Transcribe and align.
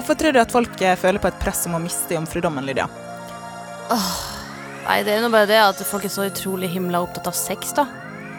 Hvorfor 0.00 0.16
tror 0.16 0.32
du 0.32 0.38
at 0.40 0.52
folk 0.52 0.80
eh, 0.80 0.94
føler 0.96 1.20
på 1.20 1.28
et 1.28 1.40
press 1.42 1.66
om 1.68 1.74
å 1.76 1.78
miste 1.82 2.14
jomfrudommen, 2.16 2.64
Lydia? 2.64 2.86
Nei, 4.86 5.02
det 5.04 5.12
er 5.12 5.18
jo 5.18 5.26
nå 5.26 5.28
bare 5.34 5.48
det 5.50 5.58
at 5.60 5.82
folk 5.84 6.06
er 6.08 6.12
så 6.14 6.24
utrolig 6.24 6.70
himla 6.72 7.02
opptatt 7.04 7.28
av 7.28 7.36
sex, 7.36 7.74
da. 7.76 7.84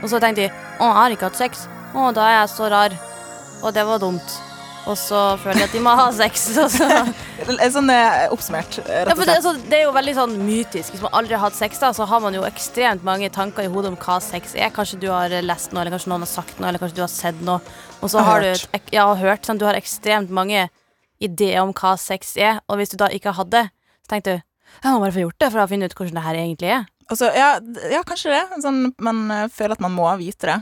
Og 0.02 0.10
så 0.10 0.18
tenkte 0.18 0.48
de 0.48 0.50
å, 0.50 0.88
jeg 0.88 0.96
har 0.98 1.14
ikke 1.14 1.30
hatt 1.30 1.38
sex. 1.38 1.68
Å, 1.94 2.08
da 2.18 2.24
er 2.26 2.34
jeg 2.40 2.50
så 2.56 2.72
rar. 2.74 2.96
Og 3.62 3.76
det 3.76 3.86
var 3.86 4.02
dumt. 4.02 4.40
Og 4.90 4.98
så 4.98 5.20
føler 5.38 5.62
jeg 5.62 5.70
at 5.70 5.78
de 5.78 5.84
må 5.86 5.94
ha 6.02 6.08
sex. 6.18 6.48
Altså. 6.64 6.90
så. 7.46 7.70
Sånn 7.76 7.94
eh, 7.94 8.26
oppsummert, 8.34 8.80
eh, 8.82 8.90
Ja, 8.90 9.06
rett 9.06 9.14
og 9.14 9.22
det, 9.22 9.30
slett. 9.30 9.38
altså, 9.38 9.54
det 9.70 9.78
er 9.78 9.86
jo 9.86 9.94
veldig 10.00 10.18
sånn 10.18 10.36
mytisk. 10.42 10.96
Hvis 10.96 11.06
man 11.06 11.14
aldri 11.22 11.38
har 11.38 11.46
hatt 11.46 11.62
sex, 11.62 11.78
da, 11.86 11.94
så 11.94 12.10
har 12.10 12.26
man 12.26 12.42
jo 12.42 12.42
ekstremt 12.50 13.06
mange 13.06 13.30
tanker 13.30 13.70
i 13.70 13.70
hodet 13.70 13.94
om 13.94 14.02
hva 14.02 14.18
sex 14.26 14.58
er. 14.58 14.74
Kanskje 14.74 15.04
du 15.06 15.12
har 15.14 15.38
lest 15.46 15.78
noe, 15.78 15.86
eller 15.86 15.94
kanskje 15.94 16.16
noen 16.16 16.26
har 16.26 16.34
sagt 16.34 16.58
noe, 16.58 16.74
eller 16.74 16.82
kanskje 16.82 16.98
du 16.98 17.06
har 17.06 17.14
sett 17.14 17.46
noe. 17.46 17.62
Og 18.02 18.10
så 18.10 18.26
Har 18.26 18.32
har 18.42 18.48
du 18.50 18.68
et, 18.82 18.94
ja, 18.98 19.06
hørt. 19.14 19.46
Sånn, 19.46 19.62
du 19.62 19.70
har 19.70 19.78
ekstremt 19.78 20.34
mange 20.34 20.66
ideer 21.22 21.62
om 21.64 21.74
hva 21.78 21.96
sex 22.00 22.36
er, 22.38 22.62
og 22.68 22.80
hvis 22.80 22.94
du 22.94 22.98
da 23.02 23.12
ikke 23.14 23.32
har 23.32 23.44
hatt 23.44 23.54
det, 23.54 23.68
så 24.06 24.16
tenkte 24.16 24.38
du 24.38 24.48
jeg 24.80 24.94
må 24.94 25.02
bare 25.04 25.12
få 25.12 25.24
gjort 25.26 25.42
det 25.44 25.50
for 25.52 25.60
å 25.60 25.68
finne 25.68 25.88
ut 25.90 25.94
hvordan 25.98 26.18
det 26.18 26.24
her 26.24 26.38
egentlig 26.40 26.70
er. 26.72 26.86
Altså, 27.12 27.28
ja, 27.36 27.50
ja, 27.92 28.02
kanskje 28.08 28.32
det. 28.32 28.60
Sånn, 28.64 28.86
man 29.04 29.26
eh, 29.34 29.50
føler 29.52 29.76
at 29.76 29.82
man 29.84 29.92
må 29.92 30.08
vite 30.22 30.48
det. 30.48 30.56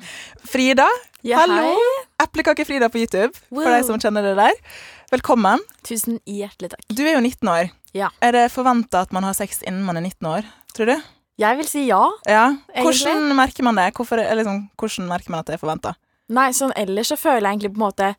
Frida, 0.49 0.87
hallo! 1.37 1.75
Eplekake-Frida 2.23 2.89
på 2.89 3.03
YouTube, 3.03 3.37
for 3.51 3.69
de 3.69 3.83
som 3.85 4.01
kjenner 4.01 4.25
det 4.25 4.33
der. 4.39 4.57
Velkommen. 5.13 5.61
Tusen 5.85 6.17
hjertelig 6.25 6.71
takk. 6.73 6.87
Du 6.89 7.03
er 7.05 7.19
jo 7.19 7.21
19 7.21 7.53
år. 7.53 7.69
Ja. 7.97 8.09
Er 8.25 8.33
det 8.33 8.47
forventa 8.53 9.05
at 9.05 9.13
man 9.13 9.25
har 9.25 9.37
sex 9.37 9.61
innen 9.61 9.85
man 9.85 10.01
er 10.01 10.07
19 10.09 10.29
år, 10.29 10.49
tror 10.73 10.89
du? 10.89 11.07
Jeg 11.39 11.57
vil 11.61 11.69
si 11.69 11.85
ja. 11.87 12.01
Ja. 12.27 12.49
Egentlig. 12.73 13.05
Hvordan 13.05 13.29
merker 13.37 13.65
man 13.69 13.77
det? 13.79 13.87
Hvorfor, 13.95 14.19
sånn, 14.43 14.65
hvordan 14.75 15.07
merker 15.13 15.33
man 15.33 15.45
at 15.45 15.51
det 15.51 15.55
er 15.55 15.61
forventa? 15.61 15.93
Nei, 16.33 16.49
sånn 16.53 16.73
ellers 16.77 17.13
så 17.13 17.17
føler 17.17 17.45
jeg 17.45 17.55
egentlig 17.55 17.73
på 17.77 17.79
en 17.79 17.85
måte 17.87 18.09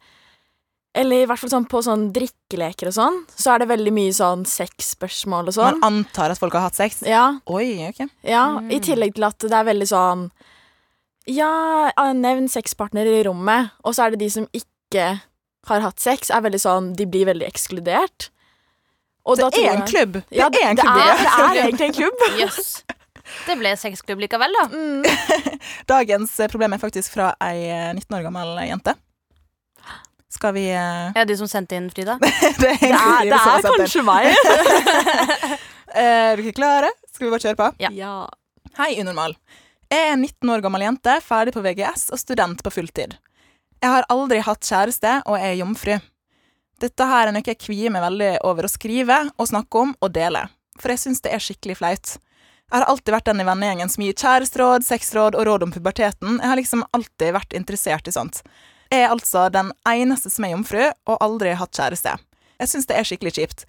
Eller 0.94 1.22
i 1.22 1.26
hvert 1.30 1.38
fall 1.38 1.52
sånn 1.52 1.66
på 1.70 1.78
sånn 1.86 2.08
drikkeleker 2.10 2.88
og 2.90 2.94
sånn, 2.96 3.18
så 3.38 3.52
er 3.54 3.62
det 3.62 3.68
veldig 3.70 3.92
mye 3.94 4.14
sånn 4.16 4.40
sexspørsmål 4.48 5.52
og 5.52 5.54
sånn. 5.54 5.76
Man 5.78 6.00
antar 6.02 6.32
at 6.34 6.40
folk 6.40 6.56
har 6.58 6.64
hatt 6.66 6.78
sex? 6.80 7.04
Ja, 7.06 7.28
Oi, 7.46 7.76
ok. 7.86 8.00
ja. 8.26 8.44
Mm. 8.58 8.72
I 8.74 8.80
tillegg 8.82 9.14
til 9.14 9.26
at 9.28 9.38
det 9.46 9.54
er 9.54 9.68
veldig 9.70 9.86
sånn 9.86 10.24
Ja, 11.30 11.92
nevn 12.16 12.48
sexpartner 12.50 13.06
i 13.06 13.20
rommet, 13.28 13.70
og 13.84 13.94
så 13.94 14.08
er 14.08 14.16
det 14.16 14.24
de 14.24 14.30
som 14.34 14.48
ikke 14.56 15.06
har 15.70 15.84
hatt 15.84 16.00
sex, 16.02 16.32
er 16.34 16.42
veldig 16.42 16.58
sånn 16.62 16.92
De 16.98 17.06
blir 17.06 17.28
veldig 17.28 17.46
ekskludert. 17.46 18.30
Og 19.28 19.36
Det 19.36 19.44
da 19.44 19.50
tror 19.54 19.66
er 19.68 19.76
en 19.76 19.86
klubb! 19.86 20.16
klubb. 20.26 20.54
Det 20.56 20.62
er 20.64 20.70
en 20.72 20.80
det 20.80 20.88
er, 20.88 21.20
det 21.20 21.60
er 21.60 21.66
egentlig 21.68 21.90
en 21.92 21.98
klubb. 22.00 22.24
Yes. 22.40 22.80
Det 23.46 23.54
ble 23.60 23.76
sexklubb 23.78 24.18
likevel, 24.24 24.50
da. 24.58 24.64
Mm. 24.74 25.04
Dagens 25.92 26.32
problem 26.50 26.74
er 26.74 26.82
faktisk 26.82 27.12
fra 27.14 27.28
ei 27.46 27.68
eh, 27.68 27.92
19 27.94 28.16
år 28.18 28.24
gammel 28.26 28.56
jente. 28.66 28.96
Skal 30.40 30.54
vi 30.56 30.70
uh... 30.72 31.12
Er 31.12 31.26
det 31.28 31.34
du 31.34 31.40
som 31.42 31.48
sendte 31.50 31.76
inn, 31.76 31.90
Frida? 31.92 32.14
Det 32.22 32.30
er, 32.32 32.54
Det 32.56 32.92
er, 32.96 33.26
det 33.28 33.36
er 33.36 33.74
kanskje 33.76 34.04
meg. 34.06 34.30
Er 36.00 36.38
dere 36.38 36.52
klare? 36.56 36.88
Skal 37.10 37.26
vi 37.26 37.32
bare 37.34 37.42
kjøre 37.42 37.58
på? 37.58 37.66
Ja. 37.82 37.90
ja. 37.92 38.14
Hei, 38.78 38.94
unormal. 39.02 39.34
Jeg 39.92 40.06
er 40.14 40.16
19 40.16 40.52
år 40.54 40.62
gammel 40.64 40.86
jente, 40.86 41.18
ferdig 41.26 41.52
på 41.52 41.60
VGS 41.66 42.06
og 42.14 42.22
student 42.22 42.62
på 42.64 42.72
fulltid. 42.72 43.18
Jeg 43.82 43.92
har 43.92 44.08
aldri 44.08 44.40
hatt 44.46 44.64
kjæreste 44.64 45.18
og 45.26 45.36
er 45.36 45.58
jomfru. 45.58 45.98
Dette 46.80 47.10
her 47.12 47.28
er 47.28 47.36
noe 47.36 47.44
jeg 47.44 47.60
kvier 47.60 47.92
meg 47.92 48.06
veldig 48.06 48.32
over 48.48 48.64
å 48.64 48.72
skrive 48.72 49.20
og 49.34 49.52
snakke 49.52 49.84
om 49.84 49.92
og 50.00 50.16
dele, 50.16 50.46
for 50.80 50.94
jeg 50.94 51.04
syns 51.04 51.20
det 51.26 51.34
er 51.36 51.44
skikkelig 51.50 51.80
flaut. 51.82 52.16
Jeg 52.16 52.78
har 52.78 52.88
alltid 52.88 53.12
vært 53.18 53.28
den 53.28 53.44
i 53.44 53.48
vennegjengen 53.50 53.92
som 53.92 54.08
gir 54.08 54.16
kjæresteråd, 54.16 54.88
sexråd 54.88 55.36
og 55.36 55.48
råd 55.52 55.68
om 55.68 55.76
puberteten. 55.76 56.40
Jeg 56.40 56.48
har 56.54 56.62
liksom 56.64 56.88
alltid 56.96 57.36
vært 57.36 57.60
interessert 57.60 58.08
i 58.08 58.16
sånt. 58.16 58.40
Er 58.90 59.12
altså 59.12 59.46
den 59.54 59.70
eneste 59.86 60.32
som 60.32 60.44
er 60.44 60.54
jomfru, 60.56 60.82
og 61.06 61.22
aldri 61.22 61.54
hatt 61.54 61.76
kjæreste. 61.76 62.16
Jeg 62.60 62.70
syns 62.72 62.88
det 62.90 62.98
er 62.98 63.06
skikkelig 63.06 63.36
kjipt. 63.36 63.64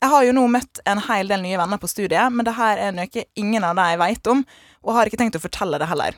Jeg 0.00 0.12
har 0.12 0.24
jo 0.24 0.32
nå 0.32 0.46
møtt 0.48 0.80
en 0.88 1.02
hel 1.10 1.28
del 1.28 1.42
nye 1.44 1.58
venner 1.60 1.80
på 1.80 1.90
studiet, 1.90 2.32
men 2.32 2.46
det 2.46 2.54
her 2.56 2.78
er 2.80 2.94
noe 2.96 3.24
ingen 3.36 3.66
av 3.66 3.76
dem 3.76 3.98
veit 4.00 4.30
om, 4.32 4.44
og 4.86 4.96
har 4.96 5.10
ikke 5.10 5.20
tenkt 5.20 5.36
å 5.36 5.42
fortelle 5.42 5.80
det 5.80 5.90
heller. 5.90 6.16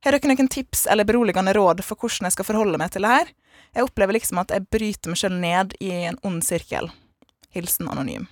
Har 0.00 0.16
dere 0.16 0.32
noen 0.32 0.48
tips 0.48 0.86
eller 0.88 1.04
beroligende 1.04 1.52
råd 1.54 1.84
for 1.84 2.00
hvordan 2.00 2.26
jeg 2.26 2.38
skal 2.38 2.48
forholde 2.48 2.80
meg 2.80 2.90
til 2.94 3.04
det 3.04 3.12
her? 3.12 3.30
Jeg 3.76 3.86
opplever 3.86 4.16
liksom 4.16 4.40
at 4.40 4.50
jeg 4.54 4.66
bryter 4.72 5.12
meg 5.12 5.20
sjøl 5.20 5.36
ned 5.36 5.76
i 5.78 5.92
en 6.08 6.18
ond 6.26 6.40
sirkel. 6.42 6.88
Hilsen 7.54 7.90
anonym. 7.92 8.26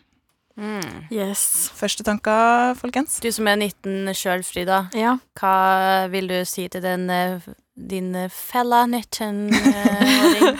Mm. 0.58 1.06
Yes. 1.14 1.70
Første 1.78 2.02
tanker, 2.02 2.74
folkens? 2.78 3.20
Du 3.22 3.30
som 3.32 3.46
er 3.46 3.60
19 3.60 4.10
sjøl, 4.18 4.42
Frida. 4.42 4.88
Ja. 4.96 5.16
Hva 5.38 6.08
vil 6.10 6.26
du 6.30 6.40
si 6.48 6.66
til 6.68 6.82
den, 6.82 7.08
eh, 7.10 7.46
din 7.78 8.14
eh, 8.18 8.30
fella 8.34 8.82
19-åring? 8.90 10.58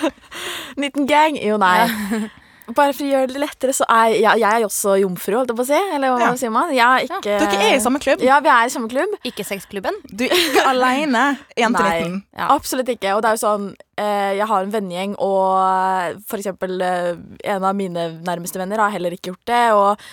19 0.79 1.09
gang? 1.11 1.41
Jo, 1.43 1.59
nei. 1.59 1.89
Bare 2.77 2.93
for 2.93 3.07
å 3.07 3.09
gjøre 3.09 3.31
det 3.33 3.41
lettere, 3.41 3.73
så 3.73 3.87
er 3.89 4.11
jeg, 4.19 4.41
jeg 4.43 4.45
er 4.61 4.65
også 4.67 4.95
jomfru, 5.01 5.35
holdt 5.39 5.53
jeg 5.53 5.57
på 5.57 5.65
å 5.65 5.69
si. 5.71 5.79
Eller 5.97 6.13
hva 6.13 6.21
Ja. 6.21 6.35
sier 6.37 6.51
man? 6.53 6.73
Jeg 6.77 6.85
er 6.85 7.07
ikke 7.07 7.37
Dere 7.41 7.61
er 7.65 7.77
i 7.77 7.81
samme 7.81 8.01
klubb. 8.05 8.21
Ja, 8.21 8.41
vi 8.45 8.51
er 8.53 8.67
i 8.69 8.73
samme 8.75 8.89
klubb. 8.93 9.15
Ikke 9.25 9.47
sexklubben? 9.49 9.97
Du 10.13 10.25
er 10.27 10.35
ikke 10.37 10.65
aleine, 10.69 11.23
1 11.57 11.75
til 11.79 11.89
19. 11.89 12.19
Ja. 12.37 12.49
Absolutt 12.53 12.89
ikke. 12.93 13.15
Og 13.17 13.23
det 13.25 13.31
er 13.31 13.39
jo 13.39 13.43
sånn 13.47 13.69
eh, 13.97 14.35
Jeg 14.37 14.47
har 14.51 14.67
en 14.67 14.75
vennegjeng, 14.75 15.15
og 15.19 16.21
for 16.29 16.37
eksempel 16.43 16.77
eh, 16.85 17.15
en 17.55 17.65
av 17.65 17.75
mine 17.79 18.21
nærmeste 18.27 18.61
venner 18.61 18.85
har 18.85 18.93
heller 18.93 19.17
ikke 19.17 19.33
gjort 19.33 19.47
det. 19.49 19.63
Og 19.73 20.05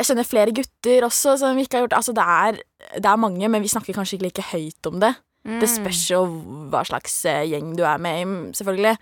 jeg 0.00 0.10
kjenner 0.10 0.28
flere 0.28 0.52
gutter 0.56 1.08
også 1.08 1.38
som 1.40 1.56
ikke 1.60 1.78
har 1.78 1.86
gjort 1.86 1.94
det. 1.96 2.02
Altså, 2.02 2.12
det 2.16 2.28
er, 2.28 2.60
det 3.00 3.08
er 3.08 3.24
mange, 3.24 3.48
men 3.48 3.62
vi 3.64 3.72
snakker 3.72 3.96
kanskje 3.96 4.18
ikke 4.20 4.28
like 4.28 4.46
høyt 4.52 4.92
om 4.92 5.00
det. 5.00 5.14
Mm. 5.48 5.56
Det 5.62 5.68
spørs 5.72 6.04
jo 6.12 6.20
hva 6.68 6.84
slags 6.84 7.14
eh, 7.24 7.46
gjeng 7.48 7.72
du 7.76 7.82
er 7.88 7.96
med 8.04 8.20
i, 8.20 8.24
selvfølgelig. 8.60 8.94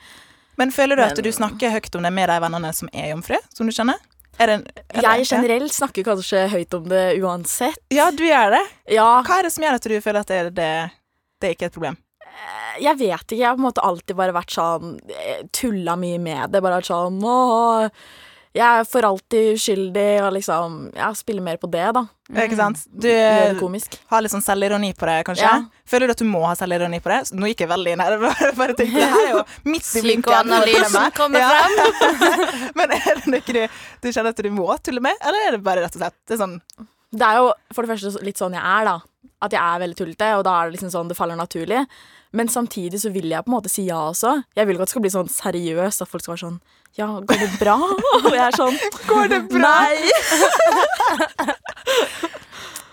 Men 0.59 0.73
føler 0.75 0.99
du 0.99 1.03
at 1.07 1.19
du 1.23 1.29
snakker 1.33 1.71
høyt 1.71 1.95
om 1.95 2.03
det 2.03 2.11
med 2.13 2.29
de 2.29 2.39
vennene 2.43 2.73
som 2.75 2.89
er 2.93 3.13
jomfru, 3.13 3.37
som 3.55 3.69
du 3.69 3.73
kjenner? 3.75 4.01
Er 4.39 4.47
det, 4.53 4.57
er 4.95 5.03
Jeg 5.03 5.23
det- 5.25 5.29
generelt 5.31 5.73
snakker 5.75 6.05
kanskje 6.07 6.45
høyt 6.51 6.75
om 6.75 6.85
det 6.91 7.05
uansett. 7.23 7.79
Ja, 7.91 8.11
du 8.11 8.23
gjør 8.27 8.53
det. 8.55 8.65
Ja, 8.95 9.23
Hva 9.23 9.39
er 9.39 9.43
det 9.49 9.53
som 9.53 9.65
gjør 9.65 9.75
at 9.79 9.83
du 9.91 9.97
føler 10.01 10.21
at 10.21 10.27
det, 10.31 10.55
det, 10.55 10.91
det 11.41 11.55
ikke 11.57 11.67
er 11.67 11.73
et 11.73 11.79
problem? 11.81 11.97
jeg 12.79 12.95
vet 12.99 13.25
ikke. 13.27 13.37
Jeg 13.41 13.49
har 13.49 13.57
på 13.57 13.63
en 13.65 13.67
måte 13.67 13.83
alltid 13.83 14.15
bare 14.15 14.33
vært 14.37 14.53
sånn 14.55 14.93
eh, 15.11 15.41
Tulla 15.51 15.97
mye 15.99 16.21
med 16.23 16.53
det. 16.53 16.61
Bare 16.63 16.77
vært 16.79 16.87
sånn 16.87 17.17
Å, 17.27 17.91
jeg 18.55 18.63
er 18.81 18.85
for 18.87 19.03
alltid 19.03 19.57
uskyldig, 19.57 20.23
og 20.23 20.33
liksom 20.37 20.77
Ja, 20.95 21.13
spiller 21.19 21.43
mer 21.43 21.57
på 21.59 21.71
det, 21.71 21.89
da. 21.97 22.05
Ikke 22.29 22.57
sant? 22.59 22.83
Du 22.93 23.09
har 24.11 24.21
litt 24.21 24.33
sånn 24.35 24.43
selvironi 24.45 24.91
på 24.99 25.07
det, 25.09 25.15
kanskje? 25.25 25.47
Ja. 25.49 25.63
Føler 25.89 26.11
du 26.11 26.13
at 26.13 26.21
du 26.21 26.27
må 26.29 26.43
ha 26.45 26.53
selvironi 26.59 26.99
på 27.01 27.09
det? 27.09 27.21
Nå 27.33 27.49
gikk 27.49 27.63
jeg 27.65 27.71
veldig 27.71 27.95
inn 27.97 28.03
her. 28.05 28.17
Bare, 28.27 28.51
bare 28.59 28.75
tenkte, 28.77 29.01
det 29.01 29.09
her 29.15 29.23
er 29.23 29.33
jo 29.39 29.43
midt 29.73 29.89
i 29.97 30.03
blinken. 30.05 30.53
Kommer 31.17 31.41
frem. 31.49 32.73
Men 32.77 32.93
er 32.99 33.23
det 33.23 33.33
noe 33.33 33.57
du, 33.57 33.63
du 34.05 34.11
kjenner 34.13 34.35
at 34.37 34.45
du 34.45 34.51
må 34.53 34.69
tulle 34.85 35.01
med, 35.09 35.17
eller 35.25 35.47
er 35.49 35.57
det 35.57 35.63
bare 35.65 35.87
rett 35.87 35.97
og 35.97 36.03
slett 36.05 36.19
det 36.29 36.37
er 36.37 36.43
sånn 36.45 36.59
Det 37.17 37.25
er 37.31 37.41
jo 37.41 37.49
for 37.73 37.87
det 37.89 37.95
første 37.97 38.25
litt 38.29 38.41
sånn 38.45 38.59
jeg 38.59 38.65
er, 38.77 38.91
da. 38.93 39.28
At 39.45 39.55
jeg 39.55 39.63
er 39.63 39.83
veldig 39.85 39.99
tullete, 39.99 40.31
og 40.39 40.45
da 40.47 40.55
er 40.59 40.69
det 40.69 40.77
liksom 40.77 40.91
sånn 40.95 41.11
det 41.11 41.17
faller 41.19 41.39
naturlig. 41.39 41.85
Men 42.37 42.51
samtidig 42.53 43.01
så 43.01 43.13
vil 43.15 43.31
jeg 43.31 43.45
på 43.45 43.53
en 43.53 43.57
måte 43.57 43.71
si 43.73 43.87
ja 43.89 44.01
også. 44.11 44.43
Jeg 44.57 44.69
vil 44.69 44.77
ikke 44.77 44.85
at 44.85 44.91
det 44.91 44.95
skal 44.97 45.05
bli 45.05 45.15
sånn 45.15 45.31
seriøst, 45.33 46.03
at 46.05 46.11
folk 46.11 46.25
skal 46.25 46.35
være 46.35 46.45
sånn 46.45 46.59
Ja, 46.99 47.09
går 47.23 47.39
det 47.45 47.51
bra? 47.61 47.77
Og 48.25 48.33
jeg 48.35 48.43
er 48.45 48.57
sånn 48.57 48.77
Går 49.09 49.31
det 49.33 49.41
bra? 49.53 49.73
Nei! 49.87 49.97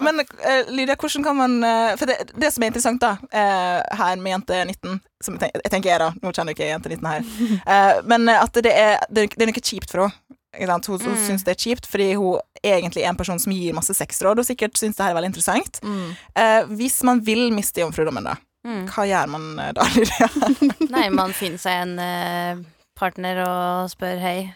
Men 0.05 0.19
uh, 0.19 0.71
Lydia, 0.75 0.95
hvordan 0.99 1.23
kan 1.23 1.37
man 1.39 1.57
uh, 1.63 1.95
For 1.99 2.09
det, 2.09 2.31
det 2.35 2.51
som 2.53 2.63
er 2.63 2.71
interessant 2.71 3.01
da 3.01 3.15
uh, 3.15 3.79
her 3.99 4.19
med 4.21 4.33
jente 4.33 4.61
19 4.67 4.99
Som 5.23 5.37
jeg, 5.37 5.45
tenker, 5.45 5.63
jeg 5.63 5.73
tenker 5.73 5.91
jeg, 5.91 6.01
da. 6.03 6.09
Nå 6.21 6.33
kjenner 6.35 6.51
du 6.51 6.57
ikke 6.57 6.67
jente 6.69 6.91
19 6.91 7.07
her. 7.09 7.21
Men 8.11 8.29
at 8.29 8.59
det 8.61 8.71
er, 8.71 8.99
det, 9.09 9.29
det 9.33 9.45
er 9.45 9.49
noe 9.49 9.63
kjipt 9.63 9.89
for 9.89 10.05
henne. 10.05 10.37
Hun 10.59 11.15
Mm. 11.15 11.27
syns 11.27 11.43
det 11.43 11.51
er 11.55 11.61
kjipt 11.63 11.85
fordi 11.87 12.13
hun 12.15 12.39
egentlig 12.63 13.03
er 13.03 13.09
en 13.09 13.15
person 13.19 13.39
som 13.39 13.51
gir 13.53 13.73
masse 13.73 13.93
sexråd, 13.93 14.39
og 14.39 14.45
sikkert 14.45 14.73
syns 14.79 14.95
det 14.97 15.03
her 15.05 15.11
er 15.11 15.19
veldig 15.21 15.31
interessant. 15.33 15.79
Mm. 15.83 16.15
Eh, 16.35 16.63
hvis 16.79 17.03
man 17.03 17.19
vil 17.21 17.51
miste 17.53 17.81
jomfrudommen, 17.81 18.23
da, 18.23 18.35
Mm. 18.65 18.87
hva 18.89 19.03
gjør 19.05 19.27
man 19.29 19.59
eh, 19.59 19.71
da, 19.73 19.83
Lydia? 19.95 20.29
Nei, 20.89 21.09
man 21.09 21.33
finner 21.33 21.57
seg 21.61 21.81
en 21.83 21.99
eh, 21.99 22.55
partner 22.97 23.43
og 23.45 23.89
spør 23.91 24.19
hei. 24.19 24.53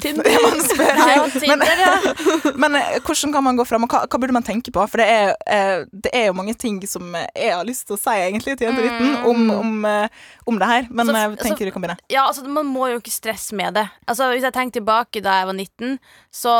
Tinder. 0.00 0.26
Man 0.42 0.62
spør 0.70 1.00
Ja. 1.00 1.26
Tinder, 1.32 1.80
ja. 1.86 2.52
Men 2.56 2.74
eh, 2.78 2.96
hvordan 3.04 3.32
kan 3.34 3.44
man 3.46 3.56
gå 3.60 3.66
fram, 3.68 3.84
og 3.86 3.92
hva, 3.94 4.02
hva 4.06 4.20
burde 4.22 4.36
man 4.36 4.44
tenke 4.46 4.72
på? 4.74 4.84
For 4.90 5.02
det 5.02 5.06
er, 5.12 5.32
eh, 5.46 5.84
det 5.92 6.12
er 6.16 6.26
jo 6.30 6.36
mange 6.38 6.54
ting 6.58 6.80
som 6.88 7.14
eh, 7.18 7.26
jeg 7.36 7.54
har 7.56 7.64
lyst 7.68 7.86
til 7.88 7.96
å 7.96 8.00
si 8.00 8.14
egentlig 8.26 8.56
til 8.60 8.68
Jente19 8.70 9.28
om, 9.30 9.44
om, 9.56 9.72
eh, 9.90 10.08
om 10.46 10.58
det 10.62 10.70
her. 10.72 10.88
Men 10.90 11.06
Så- 11.12 11.16
jeg 11.20 11.38
tenker 11.44 11.70
du 11.70 11.74
kan 11.76 11.82
begynne. 11.86 11.98
Ja, 12.12 12.26
altså 12.30 12.44
Man 12.46 12.66
må 12.72 12.90
jo 12.92 12.98
ikke 13.00 13.14
stresse 13.14 13.54
med 13.56 13.74
det. 13.74 13.86
Altså 14.08 14.30
Hvis 14.32 14.44
jeg 14.46 14.54
tenker 14.56 14.80
tilbake 14.80 15.22
da 15.24 15.40
jeg 15.40 15.50
var 15.52 15.56
19, 15.58 15.98
så 16.34 16.52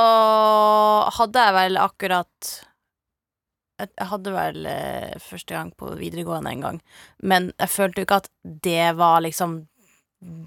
hadde 1.18 1.44
jeg 1.48 1.54
vel 1.60 1.78
akkurat 1.82 2.54
jeg 3.76 4.06
hadde 4.08 4.32
vel 4.32 4.66
eh, 4.70 5.16
første 5.20 5.52
gang 5.52 5.70
på 5.76 5.90
videregående 5.98 6.48
en 6.54 6.62
gang, 6.64 6.76
men 7.28 7.50
jeg 7.60 7.68
følte 7.68 8.00
jo 8.00 8.06
ikke 8.06 8.20
at 8.22 8.30
det 8.64 8.86
var 8.96 9.20
liksom 9.20 9.58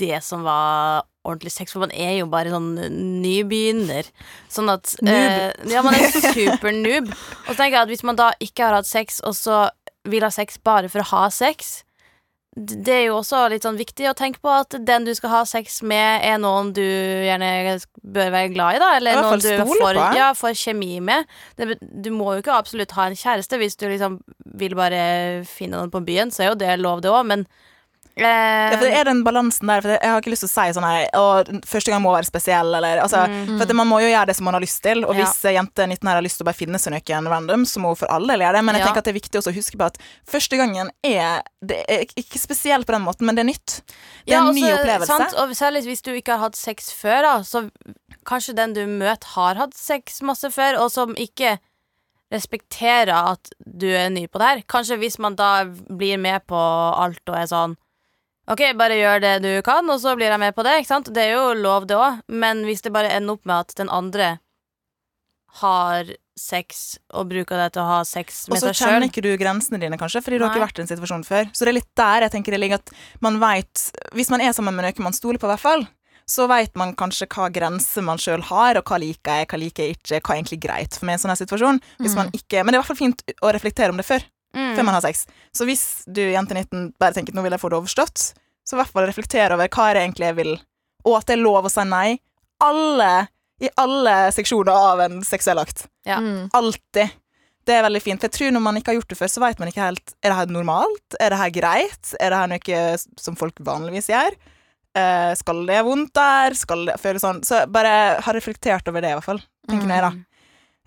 det 0.02 0.18
som 0.26 0.42
var 0.48 1.04
ordentlig 1.28 1.52
sex, 1.54 1.74
for 1.76 1.84
man 1.84 1.92
er 1.96 2.16
jo 2.20 2.30
bare 2.32 2.54
sånn 2.54 2.72
nybegynner. 3.24 4.08
Sånn 4.52 4.72
at 4.72 4.96
eh, 5.04 5.50
Ja, 5.72 5.84
man 5.86 5.98
er 5.98 6.10
super-noob. 6.14 7.12
Og 7.12 7.52
så 7.52 7.58
tenker 7.60 7.76
jeg 7.76 7.84
at 7.84 7.92
hvis 7.92 8.06
man 8.08 8.20
da 8.20 8.32
ikke 8.44 8.70
har 8.70 8.80
hatt 8.80 8.90
sex, 8.90 9.20
og 9.28 9.36
så 9.38 9.68
vil 10.10 10.24
ha 10.26 10.32
sex 10.34 10.58
bare 10.64 10.90
for 10.92 11.04
å 11.04 11.10
ha 11.12 11.28
sex, 11.34 11.82
det 12.60 12.92
er 12.92 13.04
jo 13.06 13.20
også 13.20 13.44
litt 13.54 13.64
sånn 13.64 13.78
viktig 13.80 14.08
å 14.10 14.16
tenke 14.18 14.42
på 14.44 14.50
at 14.52 14.74
den 14.84 15.06
du 15.06 15.12
skal 15.16 15.32
ha 15.32 15.42
sex 15.48 15.80
med, 15.86 16.24
er 16.26 16.40
noen 16.42 16.72
du 16.76 16.82
gjerne 16.82 17.78
bør 18.02 18.32
være 18.34 18.52
glad 18.56 18.80
i, 18.80 18.82
da. 18.82 18.90
Eller 18.98 19.22
noen 19.22 19.44
du 19.44 19.76
får, 19.78 20.00
ja, 20.18 20.32
får 20.36 20.58
kjemi 20.58 20.98
med. 21.06 21.30
Du 21.80 22.10
må 22.16 22.34
jo 22.34 22.42
ikke 22.44 22.58
absolutt 22.58 22.96
ha 22.98 23.08
en 23.08 23.20
kjæreste 23.20 23.60
hvis 23.62 23.78
du 23.80 23.86
liksom 23.88 24.18
vil 24.60 24.76
bare 24.80 25.02
finne 25.48 25.78
noen 25.78 25.94
på 25.94 26.02
byen, 26.08 26.34
så 26.34 26.44
er 26.44 26.52
jo 26.52 26.60
det 26.60 26.74
lov, 26.82 27.04
det 27.06 27.14
òg, 27.14 27.28
men 27.30 27.46
Ja, 28.18 28.72
for 28.76 28.84
det 28.84 28.96
er 29.00 29.04
den 29.08 29.24
balansen 29.24 29.68
der. 29.70 29.82
For 29.82 29.90
jeg 29.94 30.10
har 30.12 30.20
ikke 30.20 30.32
lyst 30.34 30.44
til 30.44 30.50
å 30.50 30.52
si 30.52 30.74
sånn 30.76 30.84
her 30.84 31.62
første 31.66 31.92
gang 31.94 32.02
må 32.04 32.12
være 32.12 32.28
spesiell, 32.28 32.74
eller 32.76 33.00
altså, 33.00 33.22
For 33.58 33.64
at 33.64 33.72
man 33.78 33.88
må 33.88 34.02
jo 34.02 34.10
gjøre 34.12 34.26
det 34.28 34.36
som 34.36 34.46
man 34.50 34.54
har 34.58 34.62
lyst 34.62 34.82
til. 34.84 35.06
Og 35.06 35.14
Mm. 35.16 35.20
Ja. 35.20 35.26
hvis 35.26 35.46
eh, 35.46 35.54
jente 35.56 35.88
19 35.88 36.08
her 36.10 36.16
har 36.16 36.22
lyst 36.26 36.38
til 36.38 36.44
å 36.44 36.50
bare 36.50 36.60
finne 36.60 36.80
seg 36.80 36.92
noen 36.94 37.28
random, 37.32 37.64
så 37.66 37.80
må 37.80 37.94
hun 37.94 37.96
for 37.96 38.12
all 38.12 38.28
del 38.28 38.40
gjøre 38.40 38.54
det. 38.60 38.64
Men 38.66 38.76
jeg 38.76 38.82
Ja. 38.82 38.88
tenker 38.88 38.98
at 38.98 39.06
det 39.06 39.16
er 39.16 39.20
viktig 39.20 39.40
også 39.40 39.52
å 39.54 39.56
huske 39.56 39.78
på 39.78 39.86
at 39.86 39.98
første 40.28 40.58
gangen 40.58 40.90
er 41.04 41.42
Det 41.66 41.86
er 41.90 42.06
ikke 42.16 42.40
spesielt 42.40 42.86
på 42.88 42.94
den 42.94 43.04
måten, 43.04 43.26
men 43.26 43.36
det 43.36 43.42
er 43.44 43.52
nytt. 43.52 43.82
Det 44.26 44.32
er 44.34 44.36
Ja, 44.36 44.42
en 44.42 44.48
og 44.50 44.56
ny 44.56 44.62
opplevelse. 44.72 45.08
Sant? 45.08 45.34
Og 45.36 45.50
særlig 45.56 45.84
hvis 45.86 46.02
du 46.02 46.12
ikke 46.16 46.32
har 46.38 46.40
hatt 46.40 46.56
sex 46.56 46.92
før, 46.92 47.22
da, 47.22 47.40
så 47.44 47.70
kanskje 48.26 48.56
den 48.56 48.74
du 48.74 48.86
møter, 48.88 49.28
har 49.36 49.56
hatt 49.56 49.74
sex 49.76 50.22
masse 50.22 50.48
før, 50.52 50.78
og 50.80 50.92
som 50.92 51.16
ikke 51.16 51.60
respekterer 52.32 53.10
at 53.34 53.50
du 53.66 53.88
er 53.90 54.10
ny 54.10 54.28
på 54.28 54.40
det 54.40 54.48
her. 54.48 54.62
Kanskje 54.70 54.98
hvis 55.02 55.18
man 55.20 55.36
da 55.36 55.64
blir 55.66 56.18
med 56.22 56.46
på 56.48 56.56
alt 56.56 57.22
og 57.28 57.36
er 57.36 57.48
sånn 57.50 57.76
OK, 58.50 58.64
bare 58.80 58.98
gjør 58.98 59.22
det 59.22 59.34
du 59.46 59.52
kan, 59.66 59.86
og 59.94 60.00
så 60.02 60.16
blir 60.18 60.32
jeg 60.32 60.42
med 60.42 60.56
på 60.58 60.66
det. 60.66 60.80
ikke 60.80 60.90
sant? 60.90 61.12
Det 61.14 61.28
er 61.28 61.36
jo 61.36 61.52
lov, 61.60 61.86
det 61.90 61.98
òg, 62.00 62.24
men 62.34 62.64
hvis 62.66 62.82
det 62.86 62.94
bare 62.96 63.12
ender 63.14 63.38
opp 63.38 63.46
med 63.46 63.68
at 63.68 63.76
den 63.78 63.92
andre 63.94 64.38
har 65.60 66.10
sex 66.40 66.98
og 67.18 67.30
bruker 67.30 67.60
det 67.60 67.72
til 67.76 67.84
å 67.84 67.88
ha 67.90 68.00
sex 68.08 68.46
Og 68.48 68.54
med 68.54 68.62
så 68.62 68.70
seg 68.70 68.78
sjøl 68.80 68.94
kjenner 68.94 69.10
ikke 69.10 69.24
du 69.26 69.30
grensene 69.42 69.80
dine, 69.82 69.98
kanskje, 70.00 70.22
fordi 70.24 70.40
du 70.40 70.46
har 70.46 70.54
ikke 70.54 70.66
vært 70.66 70.80
i 70.80 70.84
en 70.86 70.92
situasjon 70.92 71.26
før. 71.28 71.50
Så 71.54 71.66
det 71.66 71.74
er 71.74 71.80
litt 71.82 71.90
der 72.00 72.26
jeg 72.26 72.34
tenker 72.36 72.56
det 72.56 72.62
ligger 72.62 72.82
at 72.82 72.92
man 73.26 73.40
veit 73.42 73.90
Hvis 74.16 74.30
man 74.34 74.44
er 74.46 74.54
sammen 74.56 74.78
med 74.78 74.86
noen 74.88 75.10
man 75.10 75.18
stoler 75.18 75.42
på, 75.42 75.50
i 75.50 75.54
hvert 75.54 75.66
fall, 75.66 75.86
så 76.30 76.46
vet 76.50 76.76
man 76.78 76.94
kanskje 76.98 77.28
hva 77.34 77.50
grenser 77.54 78.06
man 78.06 78.22
sjøl 78.22 78.44
har, 78.52 78.78
og 78.78 78.86
hva 78.86 79.00
liker 79.02 79.42
jeg, 79.42 79.50
hva 79.50 79.62
liker 79.62 79.86
jeg 79.88 79.98
ikke, 79.98 80.20
hva 80.22 80.36
er 80.36 80.42
egentlig 80.42 80.62
greit 80.62 80.98
for 80.98 81.10
meg 81.10 81.18
i 81.18 81.20
en 81.20 81.24
sånn 81.26 81.40
situasjon. 81.42 81.82
Hvis 82.04 82.18
man 82.18 82.30
ikke, 82.38 82.62
men 82.62 82.72
det 82.72 82.78
er 82.78 82.80
i 82.80 82.84
hvert 82.84 82.92
fall 82.92 83.02
fint 83.02 83.24
å 83.42 83.54
reflektere 83.56 83.94
om 83.94 83.98
det 84.00 84.06
før, 84.06 84.26
Mm. 84.56 84.76
før 84.76 84.84
man 84.88 84.96
har 84.98 85.02
sex. 85.06 85.26
Så 85.54 85.66
hvis 85.70 85.84
du, 86.10 86.22
jente 86.34 86.56
19, 86.58 86.94
bare 87.00 87.14
tenker 87.14 87.36
nå 87.38 87.44
vil 87.46 87.54
jeg 87.54 87.62
få 87.62 87.70
det 87.70 87.78
overstått, 87.78 88.24
så 88.66 88.76
i 88.76 88.80
hvert 88.82 88.92
fall 88.94 89.06
reflektere 89.10 89.54
over 89.54 89.70
hva 89.70 89.90
er 89.90 89.94
det 90.00 90.02
egentlig 90.08 90.26
jeg 90.30 90.38
vil, 90.40 90.52
og 91.06 91.18
at 91.20 91.28
det 91.30 91.36
er 91.38 91.44
lov 91.44 91.66
å 91.66 91.72
si 91.74 91.84
nei. 91.86 92.20
Alle, 92.66 93.28
i 93.62 93.70
alle 93.80 94.16
seksjoner 94.36 94.74
av 94.92 95.00
en 95.06 95.20
seksuell 95.24 95.62
akt. 95.62 95.86
Ja. 96.08 96.18
Mm. 96.20 96.50
Alltid. 96.58 97.14
Det 97.70 97.76
er 97.78 97.84
veldig 97.86 98.02
fint. 98.02 98.20
For 98.22 98.28
jeg 98.30 98.36
tror 98.40 98.54
når 98.56 98.64
man 98.66 98.78
ikke 98.80 98.90
har 98.94 98.98
gjort 98.98 99.12
det 99.14 99.18
før, 99.20 99.30
så 99.30 99.42
vet 99.44 99.60
man 99.62 99.70
ikke 99.70 99.84
helt 99.86 100.14
Er 100.26 100.32
det 100.32 100.38
her 100.40 100.52
normalt? 100.54 101.18
Er 101.22 101.30
det 101.30 101.38
her 101.40 101.52
greit? 101.54 102.14
Er 102.20 102.34
det 102.34 102.40
her 102.40 102.50
noe 102.50 102.80
som 103.22 103.38
folk 103.38 103.60
vanligvis 103.62 104.10
gjør? 104.10 104.34
Uh, 104.98 105.32
skal 105.38 105.62
det 105.68 105.76
gjøre 105.78 105.86
vondt 105.86 106.14
der? 106.18 106.56
Skal 106.58 106.88
det 106.90 106.96
føles 107.00 107.22
sånn? 107.22 107.44
Så 107.46 107.62
bare 107.70 107.94
ha 108.26 108.34
reflektert 108.34 108.90
over 108.90 109.06
det, 109.06 109.12
i 109.14 109.20
hvert 109.20 109.28
fall. 109.28 109.42
Tenker 109.70 109.86
Mm. 109.86 109.94
jeg, 109.94 110.02
da. 110.02 110.12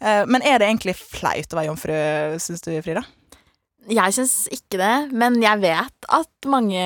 Uh, 0.02 0.24
men 0.26 0.42
er 0.42 0.58
det 0.58 0.66
egentlig 0.72 0.96
flaut 0.98 1.54
å 1.54 1.60
være 1.60 1.68
jomfru, 1.70 1.94
syns 2.42 2.64
du, 2.66 2.72
Frida? 2.82 3.04
Jeg 3.90 4.14
syns 4.14 4.34
ikke 4.54 4.78
det, 4.78 4.94
men 5.16 5.40
jeg 5.42 5.58
vet 5.62 6.06
at 6.14 6.48
mange 6.50 6.82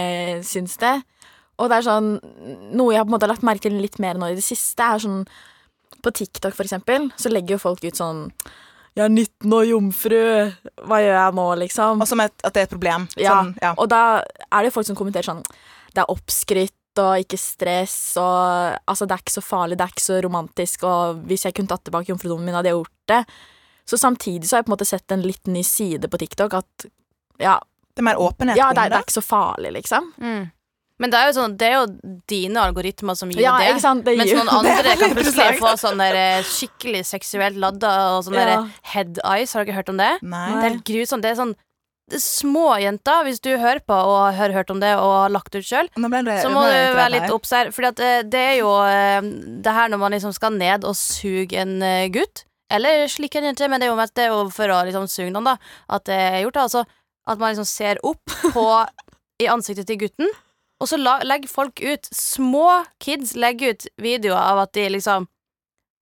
syns 0.46 0.78
det. 0.80 0.94
Og 1.56 1.70
det 1.72 1.78
er 1.78 1.86
sånn 1.86 2.08
Noe 2.76 2.92
jeg 2.92 3.00
har 3.00 3.06
på 3.06 3.10
en 3.10 3.14
måte 3.16 3.28
lagt 3.30 3.44
merke 3.46 3.64
til 3.64 3.78
litt 3.80 3.98
mer 4.02 4.18
nå 4.20 4.28
i 4.28 4.36
det 4.36 4.44
siste, 4.44 4.84
er 4.84 5.00
sånn 5.00 5.22
På 6.04 6.12
TikTok, 6.12 6.54
for 6.56 6.66
eksempel, 6.68 7.10
så 7.16 7.32
legger 7.32 7.56
jo 7.56 7.62
folk 7.62 7.84
ut 7.84 7.96
sånn 7.96 8.26
Jeg 8.96 9.04
er 9.06 9.12
19 9.12 9.54
år 9.56 9.64
jomfru, 9.70 10.20
hva 10.88 11.00
gjør 11.04 11.16
jeg 11.16 11.36
nå, 11.38 11.46
liksom? 11.64 12.04
Og 12.04 12.08
som 12.08 12.22
et, 12.24 12.36
at 12.44 12.54
det 12.56 12.62
er 12.62 12.68
et 12.68 12.74
problem. 12.76 13.08
Ja, 13.20 13.38
Sånn, 13.38 13.54
ja. 13.60 13.72
Og 13.76 13.88
da 13.92 14.02
er 14.22 14.58
det 14.60 14.70
jo 14.70 14.76
folk 14.78 14.88
som 14.90 14.98
kommenterer 15.00 15.30
sånn 15.30 15.42
Det 15.92 16.04
er 16.04 16.12
oppskrytt 16.12 17.02
og 17.02 17.24
ikke 17.24 17.40
stress 17.40 17.96
og 18.20 18.76
Altså, 18.88 19.04
det 19.08 19.16
er 19.16 19.24
ikke 19.24 19.36
så 19.36 19.44
farlig, 19.44 19.76
det 19.76 19.84
er 19.84 19.92
ikke 19.92 20.06
så 20.06 20.20
romantisk, 20.24 20.86
og 20.88 21.24
hvis 21.28 21.44
jeg 21.48 21.56
kunne 21.56 21.72
tatt 21.72 21.84
tilbake 21.88 22.12
jomfrudommen 22.12 22.48
min, 22.48 22.56
hadde 22.56 22.72
jeg 22.72 22.78
gjort 22.78 23.12
det. 23.12 23.22
Så 23.86 23.98
samtidig 23.98 24.48
så 24.48 24.56
har 24.56 24.62
jeg 24.62 24.66
på 24.66 24.72
en 24.72 24.76
måte 24.76 24.88
sett 24.88 25.12
en 25.14 25.22
litt 25.22 25.46
ny 25.46 25.62
side 25.62 26.10
på 26.10 26.18
TikTok 26.18 26.54
at 26.58 26.86
ja, 27.38 27.60
Det 27.94 28.02
er 28.02 28.08
mer 28.08 28.18
åpenhet 28.20 28.58
ja 28.58 28.72
det, 28.74 28.86
er, 28.86 28.90
det 28.90 28.98
er 28.98 29.06
ikke 29.06 29.18
så 29.20 29.24
farlig, 29.24 29.72
liksom. 29.78 30.12
Mm. 30.18 30.46
Men 30.96 31.12
det 31.12 31.18
er 31.20 31.28
jo 31.28 31.34
sånn, 31.36 31.54
det 31.60 31.66
er 31.68 31.74
jo 31.76 32.14
dine 32.30 32.62
algoritmer 32.64 33.16
som 33.18 33.32
gir 33.32 33.42
Ja, 33.44 33.58
det. 33.60 33.74
ikke 33.74 33.84
sant? 33.84 34.04
Det 34.06 34.14
Mens 34.16 34.30
gir- 34.32 34.40
noen 34.48 34.64
Det 34.64 34.72
er 34.72 34.78
andre 34.80 34.96
kan 35.02 35.14
plutselig 35.18 35.58
få 35.60 35.72
sånn 35.80 36.00
eh, 36.06 36.40
skikkelig 36.48 37.02
seksuelt 37.04 37.60
ladda 37.60 37.92
og 38.16 38.24
sånn 38.24 38.38
Ja. 38.40 38.58
head 38.94 39.20
eyes. 39.20 39.52
Har 39.52 39.66
dere 39.68 39.76
hørt 39.76 39.92
om 39.92 40.00
det? 40.00 40.10
Nei. 40.24 40.46
Det 40.54 40.56
er 40.56 40.68
helt 40.70 40.86
grusomt. 40.88 41.26
Det 41.26 41.34
er 41.34 41.40
sånn 41.42 41.56
det 42.06 42.20
er 42.20 42.22
små 42.22 42.68
jenter, 42.78 43.24
hvis 43.26 43.40
du 43.42 43.48
hører 43.58 43.80
på 43.82 43.94
og 43.98 44.36
har 44.38 44.52
hørt 44.54 44.68
om 44.70 44.78
det 44.78 44.92
og 44.94 45.10
har 45.10 45.32
lagt 45.34 45.56
ut 45.58 45.66
sjøl, 45.66 45.88
så 45.90 45.98
må 46.54 46.62
du 46.70 46.76
være 46.94 47.10
litt 47.16 47.24
her. 47.26 47.72
For. 47.74 47.88
Eh, 47.90 48.20
det 48.22 48.42
er 48.54 48.58
jo 48.60 48.70
eh, 48.86 49.26
det 49.66 49.74
her 49.74 49.90
når 49.90 49.98
man 50.04 50.14
liksom 50.14 50.32
skal 50.32 50.54
ned 50.54 50.86
og 50.86 50.94
suge 50.94 51.58
en 51.58 51.82
gutt. 52.14 52.44
Eller 52.70 53.06
slik 53.08 53.34
en 53.38 53.44
jente, 53.44 53.68
men 53.70 53.78
det 53.80 53.86
er 53.86 53.92
jo 53.92 53.96
mest 54.00 54.14
det 54.14 54.24
er 54.24 54.32
jo 54.34 54.48
for 54.50 54.68
å 54.74 54.80
liksom 54.88 55.06
suge 55.08 55.30
noen, 55.30 55.44
da. 55.44 55.56
At 55.88 56.04
det 56.08 56.16
er 56.18 56.40
gjort. 56.44 56.54
da. 56.54 56.62
Altså 56.66 56.84
at 57.28 57.38
man 57.38 57.54
liksom 57.54 57.66
ser 57.66 57.98
opp 58.06 58.22
på 58.56 58.66
i 59.42 59.46
ansiktet 59.50 59.86
til 59.86 59.98
gutten, 59.98 60.28
og 60.80 60.88
så 60.88 60.98
la, 61.00 61.18
legger 61.24 61.48
folk 61.48 61.80
ut 61.80 62.04
Små 62.12 62.84
kids 63.00 63.34
legger 63.34 63.72
ut 63.74 63.86
videoer 63.98 64.36
av 64.38 64.58
at 64.66 64.72
de 64.76 64.88
liksom 64.92 65.26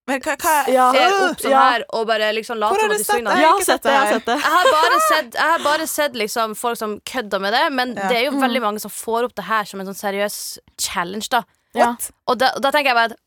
Men 0.09 0.21
hva, 0.21 0.35
hva 0.37 0.55
Ja. 0.69 0.89
ser 0.93 1.15
opp 1.31 1.41
sånn 1.41 1.51
Ja. 1.55 1.61
her 1.71 1.85
og 1.97 2.07
bare 2.11 2.33
liksom 2.37 2.59
later 2.61 2.81
som 2.83 2.91
at 2.93 2.99
de 2.99 3.05
suger. 3.05 3.39
Jeg 3.41 3.49
har 3.49 3.61
sett 3.65 3.83
det. 3.83 3.93
jeg 3.95 4.01
har 4.01 4.13
sett 4.13 4.27
det. 4.27 4.37
Jeg 4.43 4.53
har 4.53 4.71
bare 4.75 4.99
sett, 5.09 5.35
jeg 5.39 5.51
har 5.53 5.63
bare 5.65 5.87
sett 5.89 6.13
liksom 6.21 6.55
folk 6.61 6.77
som 6.77 6.99
kødder 7.01 7.41
med 7.41 7.53
det, 7.57 7.63
men 7.73 7.95
Ja. 7.97 8.09
det 8.09 8.17
er 8.19 8.25
jo 8.27 8.33
Mm. 8.33 8.43
veldig 8.43 8.63
mange 8.63 8.81
som 8.81 8.91
får 8.91 9.25
opp 9.25 9.35
det 9.35 9.45
her 9.45 9.65
som 9.65 9.81
en 9.81 9.87
sånn 9.87 9.97
seriøs 10.03 10.59
challenge, 10.79 11.29
da. 11.31 11.43
Ja. 11.75 11.97
Og 12.29 12.37
da, 12.39 12.53
da 12.61 12.71
tenker 12.71 12.93
jeg 12.93 12.95
bare 12.95 13.11
at 13.13 13.19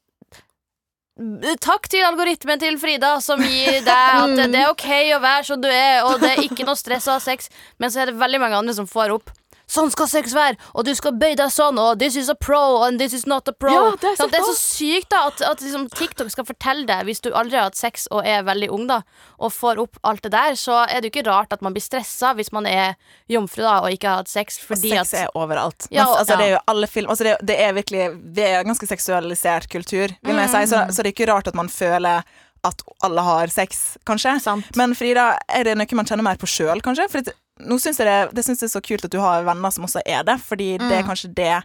Takk 1.63 1.87
til 1.89 2.05
algoritmen 2.05 2.59
til 2.61 2.75
Frida, 2.77 3.15
som 3.25 3.41
gir 3.41 3.79
deg 3.81 3.87
at 3.89 4.35
det, 4.37 4.59
er 4.59 4.69
ok 4.69 4.87
å 5.15 5.21
være 5.23 5.47
som 5.47 5.61
du 5.63 5.69
er, 5.71 6.03
og 6.05 6.21
det 6.21 6.29
er 6.35 6.43
ikke 6.45 6.67
noe 6.67 6.77
stress 6.77 7.07
å 7.09 7.15
ha 7.15 7.23
sex, 7.23 7.49
men 7.81 7.89
så 7.93 8.03
er 8.03 8.11
det 8.11 8.19
veldig 8.21 8.41
mange 8.43 8.59
andre 8.59 8.75
som 8.77 8.89
får 8.89 9.15
opp. 9.15 9.33
Sånn 9.67 9.89
skal 9.91 10.07
sex 10.07 10.31
være, 10.31 10.55
og 10.79 10.85
du 10.87 10.93
skal 10.95 11.11
bøye 11.19 11.35
deg 11.35 11.49
sånn, 11.51 11.75
og 11.77 11.99
this 11.99 12.15
is 12.15 12.29
a 12.31 12.35
pro, 12.39 12.83
and 12.85 13.01
this 13.01 13.11
is 13.13 13.25
not 13.27 13.49
a 13.49 13.51
pro. 13.51 13.73
Ja, 13.73 13.81
det 13.99 14.13
er 14.13 14.15
sånn, 14.15 14.29
det 14.31 14.39
er 14.39 14.45
så 14.47 14.53
sykt 14.55 15.09
da 15.11 15.25
at, 15.27 15.41
at 15.43 15.59
liksom 15.59 15.89
TikTok 15.91 16.29
skal 16.31 16.45
fortelle 16.47 16.85
deg, 16.87 17.03
hvis 17.09 17.19
du 17.19 17.33
aldri 17.35 17.57
har 17.59 17.67
hatt 17.67 17.75
sex 17.75 18.07
og 18.15 18.23
er 18.23 18.45
veldig 18.47 18.69
ung, 18.71 18.85
da, 18.87 19.01
og 19.43 19.51
får 19.51 19.81
opp 19.83 19.99
alt 20.07 20.23
det 20.23 20.31
der, 20.31 20.55
så 20.55 20.77
er 20.87 21.01
det 21.03 21.09
jo 21.11 21.17
ikke 21.17 21.25
rart 21.27 21.51
at 21.51 21.61
man 21.61 21.75
blir 21.75 21.83
stressa 21.83 22.31
hvis 22.39 22.53
man 22.55 22.65
er 22.65 22.95
jomfru 23.27 23.61
da, 23.65 23.81
og 23.83 23.91
ikke 23.91 24.07
har 24.07 24.21
hatt 24.23 24.31
sex, 24.31 24.61
Og 24.71 24.77
sex 24.79 25.13
at 25.13 25.25
er 25.25 25.35
overalt. 25.35 25.89
Ja, 25.91 26.05
og- 26.07 26.19
altså, 26.23 26.37
Det 26.37 26.45
er 26.47 26.53
jo 26.55 26.63
alle 26.67 26.87
film 26.87 27.09
altså, 27.11 27.23
det, 27.27 27.33
er- 27.35 27.45
det 27.45 27.59
er 27.59 27.73
virkelig 27.73 28.33
Det 28.39 28.45
er 28.47 28.63
ganske 28.63 28.87
seksualisert 28.87 29.67
kultur, 29.69 30.07
vil 30.23 30.35
jeg 30.35 30.49
si, 30.49 30.63
så, 30.71 30.85
så 30.95 31.03
det 31.03 31.11
er 31.11 31.15
ikke 31.17 31.27
rart 31.33 31.47
at 31.51 31.55
man 31.55 31.67
føler 31.67 32.23
at 32.63 32.81
alle 33.03 33.21
har 33.21 33.47
sex, 33.47 33.97
kanskje. 34.05 34.39
Sant. 34.41 34.65
Men 34.75 34.95
Frida, 34.95 35.37
er 35.47 35.63
det 35.63 35.75
noe 35.77 35.85
man 35.99 36.05
kjenner 36.05 36.23
mer 36.23 36.35
på 36.39 36.47
sjøl, 36.49 36.81
kanskje? 36.81 37.05
For 37.11 37.21
nå 37.59 37.79
syns 37.81 37.97
jeg 37.99 38.07
det, 38.07 38.35
det 38.35 38.43
synes 38.45 38.61
jeg 38.61 38.69
er 38.69 38.75
så 38.79 38.81
kult 38.85 39.05
at 39.05 39.11
du 39.11 39.19
har 39.19 39.43
venner 39.47 39.73
som 39.73 39.85
også 39.87 40.01
er 40.05 40.23
det, 40.27 40.37
fordi 40.41 40.77
det 40.77 40.91
er 40.99 41.03
kanskje 41.07 41.33
det 41.33 41.63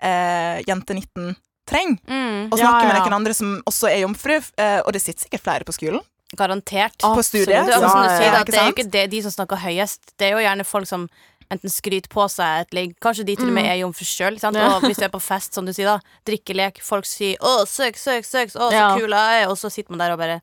eh, 0.00 0.62
jente 0.68 0.94
19 0.94 1.36
trenger. 1.68 1.98
mm, 2.06 2.50
Å 2.52 2.58
Ja, 2.58 2.66
snakke 2.68 2.88
med 2.88 2.98
noen 3.00 3.18
andre 3.20 3.34
som 3.34 3.62
også 3.66 3.88
er 3.90 4.02
jomfru, 4.04 4.36
eh, 4.58 4.80
og 4.84 4.92
det 4.92 5.02
sitter 5.02 5.24
sikkert 5.26 5.44
flere 5.44 5.64
på 5.64 5.72
skolen. 5.76 6.00
Garantert. 6.36 6.96
På 7.00 7.22
studiet. 7.22 7.68
Ja, 7.68 7.78
sier, 7.78 8.44
det 8.44 8.58
er 8.58 8.66
jo 8.66 8.74
ikke 8.74 8.90
det, 8.90 9.10
de 9.12 9.22
som 9.22 9.30
snakker 9.30 9.60
høyest. 9.62 10.16
Det 10.18 10.28
er 10.28 10.34
jo 10.34 10.42
gjerne 10.42 10.64
folk 10.66 10.88
som 10.90 11.08
enten 11.52 11.70
skryter 11.70 12.08
på 12.10 12.24
seg 12.32 12.64
et 12.64 12.74
ligg 12.74 12.94
Kanskje 13.04 13.26
de 13.28 13.36
til 13.36 13.50
og 13.50 13.54
med 13.54 13.68
er 13.68 13.78
jomfru 13.82 14.06
sjøl. 14.08 14.38
Og 14.42 14.86
hvis 14.86 14.98
du 14.98 15.04
er 15.06 15.12
på 15.12 15.20
fest, 15.22 15.54
som 15.54 15.66
du 15.66 15.72
sier, 15.76 15.86
da, 15.86 15.98
drikkelek, 16.26 16.80
folk 16.82 17.06
sier 17.06 17.36
'å, 17.38 17.66
søk, 17.68 17.96
søk, 18.00 18.24
søk', 18.24 18.56
'å, 18.56 18.70
så 18.70 18.72
Ja. 18.72 18.96
kul 18.98 19.10
jeg 19.10 19.44
er', 19.44 19.48
og 19.48 19.56
så 19.56 19.70
sitter 19.70 19.90
man 19.92 19.98
der 19.98 20.12
og 20.12 20.18
bare. 20.18 20.40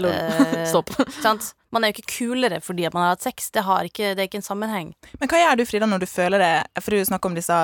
Eh, 0.00 0.62
Stopp. 0.70 0.92
sant? 1.22 1.52
Man 1.72 1.84
er 1.84 1.92
jo 1.92 1.98
ikke 1.98 2.16
kulere 2.18 2.60
fordi 2.64 2.86
at 2.88 2.94
man 2.96 3.06
har 3.06 3.14
hatt 3.14 3.24
sex. 3.24 3.50
Det, 3.54 3.64
har 3.66 3.88
ikke, 3.88 4.12
det 4.16 4.24
er 4.24 4.30
ikke 4.30 4.40
en 4.40 4.46
sammenheng. 4.46 4.94
Men 5.20 5.30
hva 5.30 5.40
gjør 5.40 5.60
du, 5.60 5.66
Frida, 5.68 5.88
når 5.88 6.04
du 6.04 6.08
føler 6.10 6.42
det 6.42 6.82
For 6.84 6.94
du 6.96 7.04
snakker 7.08 7.32
om 7.32 7.36
disse 7.38 7.58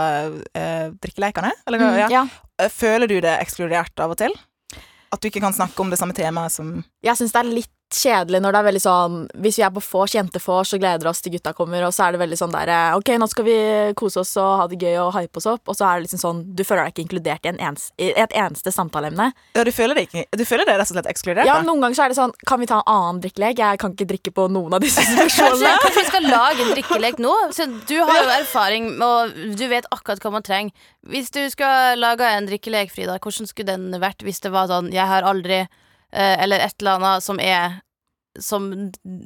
eh, 0.57 0.87
drikkelekene? 1.05 1.53
Eller, 1.69 1.85
mm, 1.85 1.99
ja. 2.05 2.09
Ja. 2.21 2.69
Føler 2.73 3.11
du 3.11 3.19
det 3.25 3.35
ekskludert 3.43 4.01
av 4.05 4.15
og 4.17 4.21
til? 4.21 4.35
At 5.13 5.23
du 5.23 5.31
ikke 5.31 5.41
kan 5.41 5.57
snakke 5.57 5.81
om 5.81 5.93
det 5.93 6.01
samme 6.01 6.17
temaet 6.17 6.53
som 6.53 6.79
Jeg 7.05 7.17
syns 7.21 7.33
det 7.33 7.41
er 7.41 7.53
litt 7.63 7.73
kjedelig 7.95 8.41
når 8.43 8.55
det 8.55 8.59
er 8.61 8.67
veldig 8.69 8.83
sånn 8.83 9.17
Hvis 9.43 9.59
vi 9.59 9.65
er 9.65 9.73
på 9.73 9.83
vors, 9.83 10.15
jentevors, 10.15 10.73
og 10.75 10.83
gleder 10.83 11.09
oss 11.11 11.23
til 11.25 11.33
gutta 11.35 11.55
kommer, 11.57 11.87
og 11.87 11.95
så 11.95 12.07
er 12.07 12.15
det 12.15 12.21
veldig 12.23 12.39
sånn 12.41 12.53
der 12.55 12.73
Ok, 12.97 13.13
nå 13.21 13.29
skal 13.31 13.47
vi 13.47 13.57
kose 13.99 14.21
oss 14.23 14.35
og 14.41 14.51
ha 14.61 14.67
det 14.71 14.79
gøy 14.83 14.99
og 15.03 15.13
hype 15.17 15.41
oss 15.41 15.49
opp, 15.49 15.63
og 15.69 15.79
så 15.79 15.87
er 15.89 15.99
det 15.99 16.09
liksom 16.09 16.23
sånn 16.23 16.43
Du 16.59 16.65
føler 16.69 16.85
deg 16.85 16.95
ikke 16.95 17.05
inkludert 17.07 17.49
i, 17.49 17.53
en 17.53 17.63
ens, 17.71 17.89
i 17.97 18.11
et 18.13 18.35
eneste 18.37 18.73
samtaleemne. 18.75 19.31
Ja, 19.57 19.65
du 19.65 19.73
føler 19.75 19.99
deg, 19.99 20.11
ikke, 20.11 20.27
du 20.39 20.45
føler 20.49 20.69
deg 20.69 20.81
rett 20.81 20.93
og 20.93 20.99
slett 20.99 21.11
ekskludert? 21.11 21.49
Ja, 21.49 21.59
noen 21.65 21.83
ganger 21.85 21.99
så 21.99 22.07
er 22.07 22.15
det 22.15 22.19
sånn 22.21 22.37
Kan 22.49 22.63
vi 22.63 22.69
ta 22.71 22.83
en 22.83 22.93
annen 22.93 23.23
drikkelek? 23.25 23.65
Jeg 23.65 23.81
kan 23.83 23.97
ikke 23.97 24.09
drikke 24.13 24.35
på 24.37 24.49
noen 24.53 24.77
av 24.79 24.85
disse 24.85 25.05
spørsmålene. 25.15 25.75
kanskje 25.85 26.05
vi 26.05 26.13
skal 26.13 26.29
lage 26.29 26.65
en 26.67 26.75
drikkelek 26.77 27.21
nå? 27.25 27.35
Så 27.57 27.69
du 27.89 27.97
har 28.03 28.23
jo 28.23 28.31
erfaring, 28.37 28.93
og 29.03 29.35
du 29.59 29.67
vet 29.71 29.89
akkurat 29.95 30.23
hva 30.23 30.35
man 30.39 30.47
trenger. 30.47 30.89
Hvis 31.09 31.33
du 31.35 31.41
skal 31.51 31.99
lage 32.01 32.27
en 32.29 32.49
drikkelek, 32.49 32.93
Frida, 32.93 33.19
hvordan 33.23 33.49
skulle 33.49 33.73
den 33.73 34.03
vært 34.03 34.25
hvis 34.27 34.43
det 34.45 34.53
var 34.53 34.69
sånn 34.71 34.93
'jeg 34.93 35.07
har 35.09 35.25
aldri' 35.27 35.67
eller 36.13 36.61
et 36.69 36.75
eller 36.81 36.97
annet 36.99 37.23
som 37.23 37.41
er 37.41 37.81
som 38.39 38.69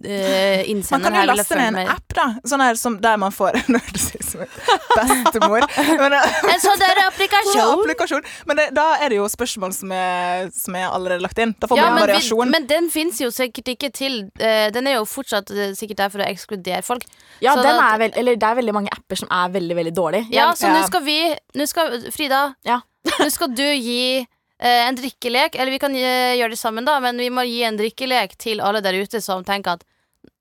eh, 0.04 0.62
Man 0.90 1.02
kan 1.02 1.14
jo 1.14 1.22
laste 1.28 1.56
ned 1.58 1.66
en 1.68 1.74
med. 1.74 1.88
app, 1.92 2.14
da. 2.16 2.24
Sånn 2.48 2.62
her 2.64 2.78
som 2.80 2.94
der 3.02 3.18
man 3.20 3.32
får 3.34 3.58
Nå 3.68 3.76
høres 3.82 4.06
ut 4.14 4.24
som 4.24 4.40
en 4.44 5.24
bestemor. 5.26 5.66
Men, 6.00 6.14
eh, 6.16 6.38
En 6.54 6.62
sånn 6.62 6.80
der 6.80 7.00
applikasjon 7.02 7.58
applikasjon. 7.60 7.82
applikasjon. 7.82 8.24
Men 8.48 8.56
det, 8.62 8.66
da 8.78 8.86
er 9.04 9.12
det 9.12 9.18
jo 9.18 9.26
spørsmål 9.28 9.74
som 9.76 9.92
er, 9.92 10.48
som 10.56 10.78
er 10.80 10.86
allerede 10.88 11.20
lagt 11.26 11.42
inn. 11.44 11.52
Da 11.60 11.68
får 11.68 11.76
Ja, 11.82 11.90
man 11.90 11.98
men, 11.98 12.06
vi, 12.06 12.12
variasjon. 12.14 12.54
men 12.56 12.66
den 12.70 12.88
fins 12.94 13.20
jo 13.20 13.28
sikkert 13.34 13.68
ikke 13.74 13.92
til 13.92 14.18
uh, 14.40 14.68
Den 14.72 14.88
er 14.88 14.96
jo 15.00 15.04
fortsatt 15.08 15.52
uh, 15.52 15.64
sikkert 15.76 16.00
der 16.06 16.14
for 16.14 16.24
å 16.24 16.30
ekskludere 16.32 16.80
folk. 16.86 17.04
Ja, 17.44 17.52
Så 17.58 17.66
den 17.66 17.76
da- 17.82 17.90
er 17.92 18.04
veld, 18.06 18.16
eller 18.22 18.40
det 18.40 18.48
er 18.48 18.60
veldig 18.62 18.76
mange 18.80 18.94
apper 18.96 19.20
som 19.26 19.28
er 19.28 19.52
veldig, 19.58 19.76
veldig 19.82 19.94
dårlige. 19.98 20.32
Ja, 20.32 20.52
så 20.56 20.70
så 20.70 20.72
nå 20.72 20.86
skal 20.88 21.04
vi 21.04 21.18
Nå 21.58 21.68
skal 21.68 22.00
Frida, 22.16 22.46
Ja. 22.64 22.80
nå 23.20 23.28
skal 23.34 23.52
du 23.52 23.66
gi 23.66 24.22
eh, 24.22 24.26
en 24.62 24.96
drikkelek. 24.98 25.56
Eller 25.56 25.72
vi 25.74 25.80
kan 25.82 25.94
eh, 25.96 26.36
gjøre 26.38 26.54
det 26.54 26.60
sammen, 26.60 26.86
da, 26.86 26.98
men 27.02 27.18
vi 27.20 27.30
må 27.34 27.42
gi 27.48 27.62
en 27.66 27.78
drikkelek 27.78 28.36
til 28.40 28.62
alle 28.64 28.82
der 28.84 28.94
ute 29.02 29.20
som 29.24 29.44
tenker 29.46 29.78
at 29.78 29.84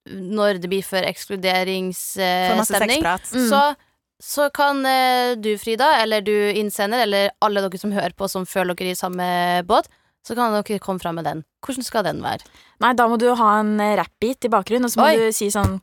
når 0.10 0.58
det 0.62 0.70
blir 0.72 0.84
for 0.86 1.06
ekskluderingsstemning. 1.06 3.04
Mm. 3.06 3.50
så, 3.50 3.76
så 4.22 4.50
kan 4.54 4.86
eh, 4.86 5.38
du, 5.38 5.58
Frida, 5.62 6.02
eller 6.02 6.22
du 6.26 6.52
innsender, 6.58 7.00
eller 7.06 7.32
alle 7.42 7.62
dere 7.66 7.78
som 7.82 7.92
hører 7.94 8.14
på 8.18 8.28
som 8.32 8.46
føler 8.50 8.74
dere 8.78 8.92
i 8.96 8.98
samme 8.98 9.26
båt, 9.70 9.90
så 10.26 10.36
kan 10.38 10.54
dere 10.54 10.80
komme 10.82 11.02
fram 11.02 11.16
med 11.18 11.26
den. 11.30 11.44
Hvordan 11.66 11.86
skal 11.86 12.06
den 12.06 12.22
være? 12.26 12.46
Nei, 12.82 12.94
da 12.98 13.08
må 13.10 13.18
du 13.22 13.30
ha 13.38 13.60
en 13.62 13.80
eh, 13.82 13.98
rap-beat 14.00 14.46
i 14.50 14.54
bakgrunnen, 14.54 14.86
og 14.90 14.94
så 14.94 15.02
må 15.02 15.08
Oi. 15.12 15.18
du 15.18 15.32
si 15.36 15.48
sånn 15.54 15.80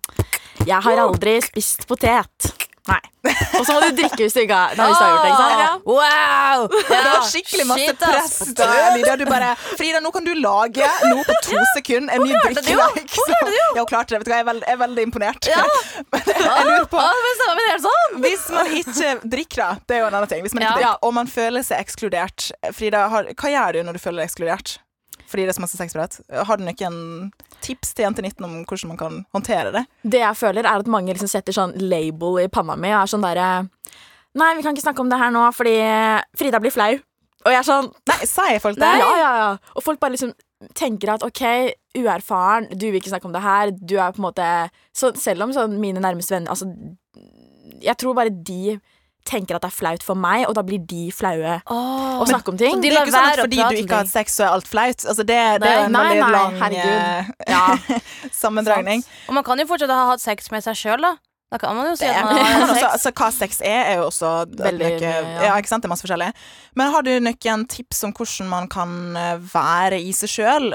Jeg 0.66 0.80
har 0.84 0.96
aldri 1.04 1.38
spist 1.42 1.86
potet. 1.90 2.67
Nei. 2.88 3.00
Og 3.58 3.64
så 3.66 3.74
må 3.74 3.80
du 3.84 3.96
drikke 3.98 4.22
hvis 4.22 4.32
du 4.32 4.40
ikke 4.40 4.56
har, 4.56 4.70
hvis 4.78 4.96
du 4.96 5.02
har 5.04 5.10
gjort 5.12 5.24
det. 5.24 5.30
ikke 5.32 5.42
sant? 5.42 5.60
Ja. 5.60 5.72
Wow! 5.84 6.62
Det 6.88 7.00
var 7.04 7.26
skikkelig 7.28 7.66
masse 7.68 7.84
Shit, 7.88 8.04
ass. 8.08 8.36
press. 8.38 8.52
da, 8.56 8.68
Lydia. 8.94 9.16
Du 9.20 9.24
bare 9.28 9.50
'Frida, 9.60 10.00
nå 10.00 10.12
kan 10.14 10.24
du 10.24 10.32
lage 10.38 10.88
nå 11.10 11.18
på 11.28 11.36
to 11.44 11.58
sekunder 11.74 12.14
en 12.16 12.24
ny 12.24 12.32
klarte 12.38 12.62
det 12.64 12.72
jo. 12.72 12.86
drikkelek'. 12.96 13.52
jo. 13.58 13.66
Ja, 13.76 13.82
hun 13.82 13.90
klarte 13.92 14.14
det. 14.14 14.20
Vet 14.22 14.30
du 14.30 14.32
hva, 14.32 14.38
jeg 14.40 14.46
er 14.46 14.50
veldig, 14.52 14.66
jeg 14.70 14.78
er 14.78 14.82
veldig 14.86 15.06
imponert. 15.10 15.50
Men 16.12 16.32
jeg 16.32 16.66
lurer 16.70 16.88
på 16.94 17.02
Å, 17.04 17.12
men 17.26 17.38
så- 17.42 17.54
det 17.58 17.68
helt 17.68 17.86
sånn. 17.88 18.18
Hvis 18.24 18.48
man 18.56 18.66
ikke 18.80 19.14
drikker, 19.36 19.56
da. 19.62 19.70
Det 19.86 19.96
er 19.96 20.00
jo 20.04 20.06
en 20.08 20.14
annen 20.22 20.28
ting. 20.32 20.42
Hvis 20.46 20.54
man 20.54 20.62
ikke 20.64 20.70
Ja. 20.72 20.76
drikker, 20.78 20.98
og 21.08 21.14
man 21.14 21.26
føler 21.26 21.62
seg 21.66 21.84
ekskludert. 21.84 22.50
Frida, 22.72 23.08
har, 23.12 23.24
hva 23.34 23.48
gjør 23.52 23.72
du 23.72 23.82
når 23.88 23.92
du 23.98 23.98
føler 24.06 24.22
deg 24.24 24.30
ekskludert? 24.30 24.78
Fordi 25.28 25.44
det 25.44 25.52
er 25.52 25.58
så 25.58 25.64
masse 25.64 25.76
sexprat. 25.76 26.18
Har 26.48 26.56
du 26.58 26.64
noen 26.64 27.30
tips 27.64 27.92
til 27.92 28.06
jente 28.06 28.24
19 28.24 28.44
om 28.46 28.54
hvordan 28.62 28.92
man 28.92 29.00
kan 29.00 29.18
håndtere 29.36 29.72
det? 29.74 29.84
Det 30.02 30.22
jeg 30.22 30.40
føler, 30.40 30.64
er 30.64 30.84
at 30.84 30.90
mange 30.90 31.12
liksom 31.12 31.30
setter 31.30 31.56
sånn 31.56 31.74
label 31.82 32.40
i 32.44 32.48
panna 32.52 32.78
mi 32.78 32.92
og 32.94 33.02
er 33.02 33.12
sånn 33.12 33.26
derre 33.26 33.50
Nei, 34.38 34.52
vi 34.54 34.62
kan 34.62 34.76
ikke 34.76 34.84
snakke 34.84 35.02
om 35.02 35.08
det 35.10 35.18
her 35.18 35.32
nå, 35.34 35.40
fordi 35.56 35.72
Frida 36.36 36.60
blir 36.62 36.70
flau. 36.70 36.92
Og 37.46 37.54
jeg 37.54 37.58
er 37.58 37.66
sånn 37.66 37.88
Nei, 38.10 38.18
sier 38.28 38.60
folk 38.62 38.78
det? 38.78 38.92
Ja, 39.00 39.08
ja, 39.18 39.30
ja. 39.40 39.48
Og 39.74 39.84
folk 39.86 40.00
bare 40.02 40.14
liksom 40.14 40.34
tenker 40.78 41.14
at 41.14 41.24
ok, 41.26 41.42
uerfaren, 41.98 42.68
du 42.74 42.88
vil 42.88 42.98
ikke 43.00 43.12
snakke 43.12 43.28
om 43.28 43.34
det 43.34 43.44
her, 43.44 43.72
du 43.72 43.96
er 43.96 44.14
på 44.14 44.22
en 44.22 44.28
måte 44.28 44.46
så 44.96 45.12
Selv 45.18 45.46
om 45.46 45.54
sånn 45.54 45.78
mine 45.82 46.02
nærmeste 46.02 46.34
venner 46.34 46.54
Altså, 46.54 46.66
jeg 47.84 47.94
tror 48.00 48.16
bare 48.18 48.32
de 48.32 48.78
tenker 49.28 49.58
at 49.58 49.62
det 49.66 49.68
er 49.70 49.76
flaut 49.76 50.02
for 50.06 50.16
meg, 50.18 50.46
og 50.48 50.56
da 50.56 50.64
blir 50.64 50.80
de 50.88 51.10
flaue 51.12 51.58
å 51.68 52.26
snakke 52.28 52.48
om 52.54 52.58
ting. 52.60 52.74
Men 52.78 52.82
de 52.86 52.90
Det 52.90 52.96
er 52.96 53.04
ikke 53.06 53.14
sånn 53.14 53.30
at 53.34 53.42
fordi 53.44 53.60
du 53.60 53.80
ikke 53.82 53.94
har 53.98 54.04
hatt 54.06 54.12
sex, 54.14 54.36
så 54.40 54.46
er 54.48 54.56
alt 54.56 54.68
flaut. 54.72 55.04
Altså 55.04 55.24
det, 55.28 55.38
det 55.62 55.68
er 55.74 55.84
en 55.84 55.92
Nei, 55.92 56.06
veldig 56.16 56.32
lang 56.34 56.58
herregud. 56.64 56.98
eh, 56.98 57.52
Ja. 57.52 57.64
sammendragning. 58.42 59.04
Og 59.28 59.34
man 59.38 59.44
kan 59.46 59.58
jo 59.60 59.66
fortsatt 59.68 59.92
ha 59.92 60.04
hatt 60.12 60.24
sex 60.24 60.50
med 60.54 60.64
seg 60.64 60.78
sjøl, 60.78 61.04
da. 61.04 61.14
Da 61.48 61.56
kan 61.56 61.72
man 61.78 61.86
jo 61.88 61.94
si 61.96 62.04
at 62.04 62.26
man 62.26 62.36
har 62.36 62.58
også, 62.66 62.74
sex. 62.82 62.88
altså, 62.92 63.10
hva 63.16 63.28
sex 63.32 63.60
er, 63.64 63.78
er 63.88 63.94
jo 64.02 64.08
også 64.10 64.32
Veldig 64.52 64.88
noe, 65.00 65.12
ja. 65.46 65.54
ikke 65.56 65.70
sant? 65.70 65.80
Det 65.80 65.88
er 65.88 65.92
masse 65.94 66.04
forskjellig. 66.04 66.26
Men 66.76 66.90
har 66.92 67.06
du 67.06 67.12
noen 67.24 67.62
tips 67.72 68.02
om 68.04 68.12
hvordan 68.18 68.50
man 68.50 68.68
kan 68.68 68.92
eh, 69.16 69.38
være 69.54 69.96
i 70.04 70.12
seg 70.12 70.28
sjøl? 70.34 70.68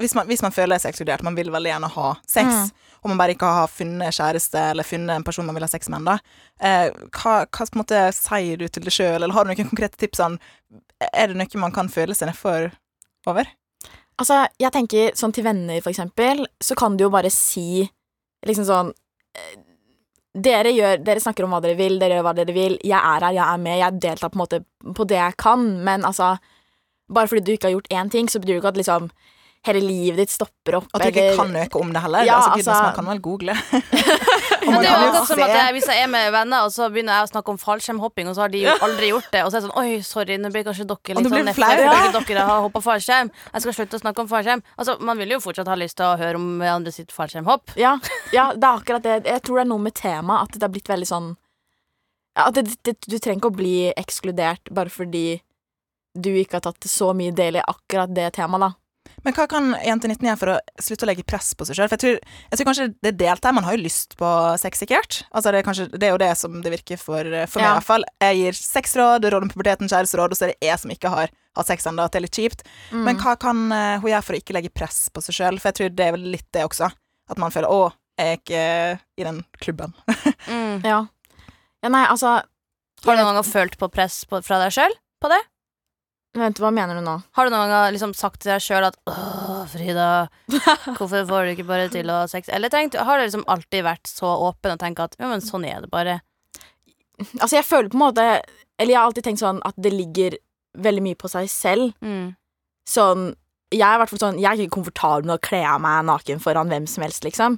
Hvis, 0.00 0.16
man- 0.18 0.26
hvis 0.26 0.42
man 0.42 0.50
føler 0.56 0.82
seg 0.82 0.90
ekskludert, 0.96 1.22
man 1.22 1.38
vil 1.38 1.52
veldig 1.54 1.70
gjerne 1.76 1.92
ha 1.94 2.08
sex, 2.26 2.46
Mm. 2.50 2.72
Og 3.06 3.12
man 3.12 3.20
bare 3.20 3.36
ikke 3.36 3.48
har 3.60 3.70
funnet 3.70 4.14
kjæreste 4.16 4.58
eller 4.72 4.86
funnet 4.86 5.14
en 5.14 5.24
person 5.26 5.46
man 5.46 5.54
vil 5.54 5.62
ha 5.62 5.70
sex 5.70 5.86
med 5.86 6.00
ennå, 6.00 6.16
eh, 6.58 6.88
hva, 7.14 7.36
hva 7.46 7.66
måte 7.78 8.00
sier 8.16 8.58
du 8.58 8.66
til 8.66 8.82
deg 8.82 8.96
sjøl, 8.96 9.20
eller 9.20 9.34
har 9.36 9.46
du 9.46 9.52
noen 9.52 9.68
konkrete 9.70 10.00
tips? 10.00 10.18
Sånn, 10.18 10.40
er 11.06 11.30
det 11.30 11.38
noe 11.38 11.62
man 11.62 11.74
kan 11.76 11.90
føle 11.92 12.16
seg 12.18 12.32
nedfor 12.32 12.72
over? 13.30 13.52
Altså, 14.18 14.42
jeg 14.58 14.74
tenker 14.74 15.14
sånn 15.14 15.34
til 15.36 15.46
venner, 15.46 15.78
for 15.84 15.92
eksempel, 15.92 16.42
så 16.58 16.74
kan 16.78 16.96
du 16.96 17.06
jo 17.06 17.12
bare 17.14 17.30
si 17.30 17.84
liksom 18.46 18.66
sånn 18.66 18.90
eh, 19.38 19.54
dere, 20.36 20.74
gjør, 20.74 20.98
dere 21.06 21.22
snakker 21.22 21.46
om 21.46 21.54
hva 21.54 21.62
dere 21.64 21.78
vil, 21.78 22.00
dere 22.00 22.18
gjør 22.18 22.26
hva 22.26 22.34
dere 22.36 22.56
vil. 22.56 22.74
Jeg 22.84 22.98
er 22.98 23.24
her, 23.24 23.36
jeg 23.38 23.44
er 23.46 23.62
med, 23.62 23.78
jeg 23.80 24.02
deltar 24.02 24.32
på 24.32 24.36
en 24.36 24.42
måte 24.42 24.60
på 24.98 25.06
det 25.08 25.20
jeg 25.20 25.38
kan. 25.40 25.64
Men 25.86 26.04
altså, 26.08 26.34
bare 27.08 27.30
fordi 27.30 27.44
du 27.46 27.54
ikke 27.54 27.70
har 27.70 27.76
gjort 27.76 27.94
én 27.94 28.12
ting, 28.12 28.28
så 28.28 28.42
betyr 28.42 28.56
det 28.56 28.60
ikke 28.60 28.74
at 28.74 28.80
liksom 28.82 29.08
hele 29.66 29.80
livet 29.84 30.20
ditt 30.22 30.32
stopper 30.32 30.78
opp. 30.80 30.86
At 30.94 31.02
du 31.02 31.08
ikke 31.10 31.22
eller- 31.22 31.36
kan 31.38 31.52
noe 31.52 31.80
om 31.80 31.92
det 31.92 32.02
heller? 32.02 32.24
Ja, 32.26 32.36
altså, 32.36 32.50
goodness, 32.50 32.68
altså- 32.68 32.82
man 32.86 32.94
kan 32.94 33.06
vel 33.12 33.20
google? 33.20 33.56
Og 34.66 34.72
man 34.72 34.82
det 34.82 34.90
er 34.90 34.96
jo 34.96 35.06
akkurat 35.06 35.28
som 35.28 35.42
at 35.44 35.52
jeg, 35.54 35.72
Hvis 35.76 35.86
jeg 35.86 36.02
er 36.02 36.08
med 36.10 36.32
venner, 36.34 36.64
og 36.66 36.72
så 36.74 36.88
begynner 36.90 37.20
jeg 37.20 37.26
å 37.26 37.30
snakke 37.30 37.52
om 37.52 37.58
fallskjermhopping, 37.62 38.28
og 38.30 38.34
så 38.34 38.42
har 38.44 38.50
de 38.50 38.62
jo 38.64 38.72
aldri 38.82 39.10
gjort 39.12 39.28
det, 39.30 39.42
og 39.44 39.52
så 39.52 39.58
er 39.58 39.60
det 39.60 39.68
sånn 39.68 39.78
Oi, 39.82 40.00
sorry, 40.02 40.38
nå 40.42 40.50
blir 40.50 40.66
kanskje 40.66 40.86
dere 40.90 41.20
litt 41.20 41.30
sånn 41.30 41.52
flau. 41.54 41.70
Ja. 41.76 41.92
fordi 42.10 42.24
dere 42.34 42.46
har 42.48 42.62
hoppa 42.66 42.82
fallskjerm. 42.82 43.30
Jeg 43.52 43.62
skal 43.62 43.76
slutte 43.78 44.00
å 44.00 44.02
snakke 44.02 44.24
om 44.24 44.30
fallskjerm. 44.32 44.62
Altså, 44.76 44.98
Man 45.00 45.18
vil 45.22 45.36
jo 45.36 45.40
fortsatt 45.44 45.70
ha 45.70 45.78
lyst 45.78 45.96
til 46.00 46.06
å 46.08 46.16
høre 46.18 46.40
om 46.40 46.62
andre 46.62 46.92
sitt 46.92 47.14
fallskjermhopp. 47.14 47.76
Ja, 47.78 47.98
ja, 48.34 48.52
det 48.54 48.64
er 48.64 48.72
akkurat 48.80 49.02
det. 49.06 49.24
Jeg 49.26 49.42
tror 49.46 49.60
det 49.60 49.66
er 49.66 49.70
noe 49.70 49.84
med 49.86 49.94
temaet, 49.94 50.48
at 50.48 50.58
det 50.58 50.66
har 50.66 50.74
blitt 50.74 50.90
veldig 50.90 51.06
sånn 51.10 51.36
ja, 52.36 52.48
at 52.48 52.54
det, 52.58 52.66
det, 52.84 52.96
Du 53.06 53.18
trenger 53.18 53.40
ikke 53.40 53.52
å 53.52 53.56
bli 53.56 53.76
ekskludert 53.96 54.68
bare 54.74 54.92
fordi 54.92 55.40
du 56.16 56.30
ikke 56.32 56.58
har 56.58 56.64
tatt 56.64 56.88
så 56.88 57.12
mye 57.16 57.32
del 57.36 57.58
i 57.60 57.64
akkurat 57.64 58.12
det 58.16 58.30
temaet, 58.38 58.60
da. 58.60 58.70
Men 59.24 59.34
hva 59.36 59.46
kan 59.50 59.72
jente 59.84 60.08
19 60.08 60.26
gjøre 60.28 60.38
for 60.40 60.52
å 60.54 60.56
slutte 60.82 61.06
å 61.06 61.08
legge 61.10 61.24
press 61.26 61.52
på 61.58 61.66
seg 61.66 61.78
sjøl? 61.78 61.88
For 61.90 61.96
jeg 61.96 62.02
tror, 62.04 62.34
jeg 62.50 62.58
tror 62.60 62.68
kanskje 62.70 62.86
det 63.02 63.10
er 63.12 63.18
delt 63.20 63.44
her. 63.48 63.54
Man 63.56 63.64
har 63.66 63.76
jo 63.76 63.82
lyst 63.84 64.16
på 64.20 64.30
sex, 64.62 64.82
sikkert. 64.82 65.20
Altså 65.32 65.52
det, 65.52 65.60
er 65.62 65.66
kanskje, 65.66 65.88
det 65.94 66.08
er 66.08 66.14
jo 66.14 66.20
det 66.22 66.30
som 66.38 66.60
det 66.62 66.72
virker 66.74 67.00
for, 67.00 67.22
for 67.50 67.60
meg, 67.60 67.66
Ja. 67.66 67.72
i 67.72 67.78
hvert 67.80 67.88
fall. 67.88 68.06
Jeg 68.22 68.38
gir 68.42 68.58
sexråd, 68.60 69.26
råd 69.32 69.46
om 69.48 69.52
puberteten, 69.52 69.90
kjæresteråd, 69.90 70.30
og 70.34 70.38
så 70.38 70.46
er 70.48 70.52
det 70.54 70.68
jeg 70.70 70.78
som 70.82 70.94
ikke 70.94 71.12
har 71.16 71.32
hatt 71.56 71.70
sex 71.70 71.86
ennå. 71.90 72.04
At 72.06 72.12
det 72.14 72.20
er 72.22 72.26
litt 72.28 72.38
kjipt. 72.40 72.66
Mm. 72.92 73.04
Men 73.08 73.20
hva 73.22 73.36
kan 73.40 73.64
eh, 73.72 73.98
hun 74.02 74.10
gjøre 74.12 74.22
for 74.28 74.36
å 74.36 74.40
ikke 74.42 74.56
legge 74.58 74.74
press 74.74 75.06
på 75.10 75.22
seg 75.24 75.38
sjøl? 75.40 75.58
For 75.62 75.70
jeg 75.72 75.78
tror 75.80 75.94
det 75.96 76.06
er 76.06 76.16
vel 76.18 76.28
litt 76.36 76.48
det 76.54 76.64
også. 76.66 76.90
At 77.30 77.38
man 77.42 77.50
føler 77.50 77.68
'å, 77.72 77.90
jeg 78.18 78.26
er 78.32 78.38
ikke 78.40 78.62
eh, 78.62 78.98
i 79.18 79.24
den 79.26 79.42
klubben'. 79.60 79.92
Mm. 80.46 80.84
Ja. 80.84 81.00
ja, 81.82 81.88
nei, 81.90 82.04
altså 82.06 82.42
Har 83.04 83.16
du 83.16 83.20
noen 83.22 83.34
gang 83.38 83.44
følt 83.44 83.76
på 83.78 83.88
press 83.92 84.24
på, 84.24 84.38
fra 84.46 84.58
deg 84.62 84.72
sjøl 84.72 84.94
på 85.20 85.28
det? 85.32 85.40
Vent, 86.36 86.58
hva 86.60 86.70
mener 86.74 86.98
du 86.98 87.04
nå? 87.04 87.16
Har 87.36 87.48
du 87.48 87.54
noen 87.54 87.70
gang 87.72 87.92
liksom 87.94 88.12
sagt 88.16 88.42
til 88.42 88.52
deg 88.52 88.62
sjøl 88.64 88.84
at 88.90 88.98
Åh, 89.08 89.62
Frida, 89.72 90.08
hvorfor 90.98 91.24
får 91.28 91.46
du 91.46 91.52
ikke 91.54 91.68
bare 91.68 91.88
til 91.92 92.10
å 92.12 92.20
ha 92.22 92.26
sex? 92.30 92.50
Eller 92.52 92.72
tenkt, 92.72 92.98
har 92.98 93.18
du 93.18 93.24
liksom 93.24 93.46
alltid 93.50 93.86
vært 93.86 94.10
så 94.10 94.34
åpen 94.48 94.74
og 94.74 94.82
tenkt 94.82 95.00
at 95.02 95.16
ja, 95.20 95.30
men 95.30 95.44
sånn 95.44 95.64
er 95.68 95.84
det 95.84 95.90
bare? 95.92 96.18
Altså, 97.40 97.56
jeg 97.56 97.64
føler 97.64 97.88
på 97.88 97.96
en 97.96 98.02
måte 98.04 98.24
Eller 98.76 98.92
jeg 98.92 98.98
har 99.00 99.08
alltid 99.08 99.24
tenkt 99.24 99.40
sånn 99.40 99.62
at 99.64 99.76
det 99.80 99.94
ligger 99.94 100.36
veldig 100.76 101.04
mye 101.06 101.16
på 101.16 101.30
seg 101.32 101.48
selv. 101.48 101.94
Mm. 102.04 102.34
Sånn 102.88 103.30
Jeg 103.72 103.86
er 103.86 103.96
i 103.96 104.00
hvert 104.02 104.12
fall 104.12 104.20
sånn 104.26 104.40
Jeg 104.42 104.50
er 104.50 104.66
ikke 104.66 104.76
komfortabel 104.76 105.24
med 105.24 105.38
å 105.38 105.44
kle 105.48 105.62
av 105.64 105.80
meg 105.82 106.04
naken 106.10 106.42
foran 106.44 106.68
hvem 106.72 106.88
som 106.90 107.06
helst, 107.06 107.24
liksom. 107.24 107.56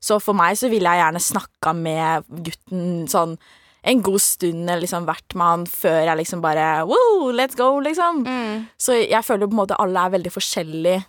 Så 0.00 0.16
for 0.22 0.38
meg 0.38 0.54
så 0.56 0.70
ville 0.72 0.88
jeg 0.88 1.02
gjerne 1.02 1.20
snakka 1.20 1.74
med 1.76 2.30
gutten 2.46 3.08
sånn 3.10 3.34
en 3.82 4.02
god 4.04 4.20
stund, 4.20 4.68
liksom 4.82 5.06
vært 5.08 5.34
med 5.38 5.46
han 5.46 5.64
før 5.70 6.02
jeg 6.04 6.20
liksom 6.20 6.42
bare 6.44 6.84
Wow, 6.88 7.30
let's 7.32 7.56
go, 7.56 7.78
liksom. 7.80 8.24
Mm. 8.26 8.66
Så 8.76 8.98
jeg 9.00 9.24
føler 9.24 9.48
på 9.48 9.56
en 9.56 9.62
måte 9.62 9.78
alle 9.80 10.04
er 10.04 10.14
veldig 10.16 10.32
forskjellige 10.34 11.02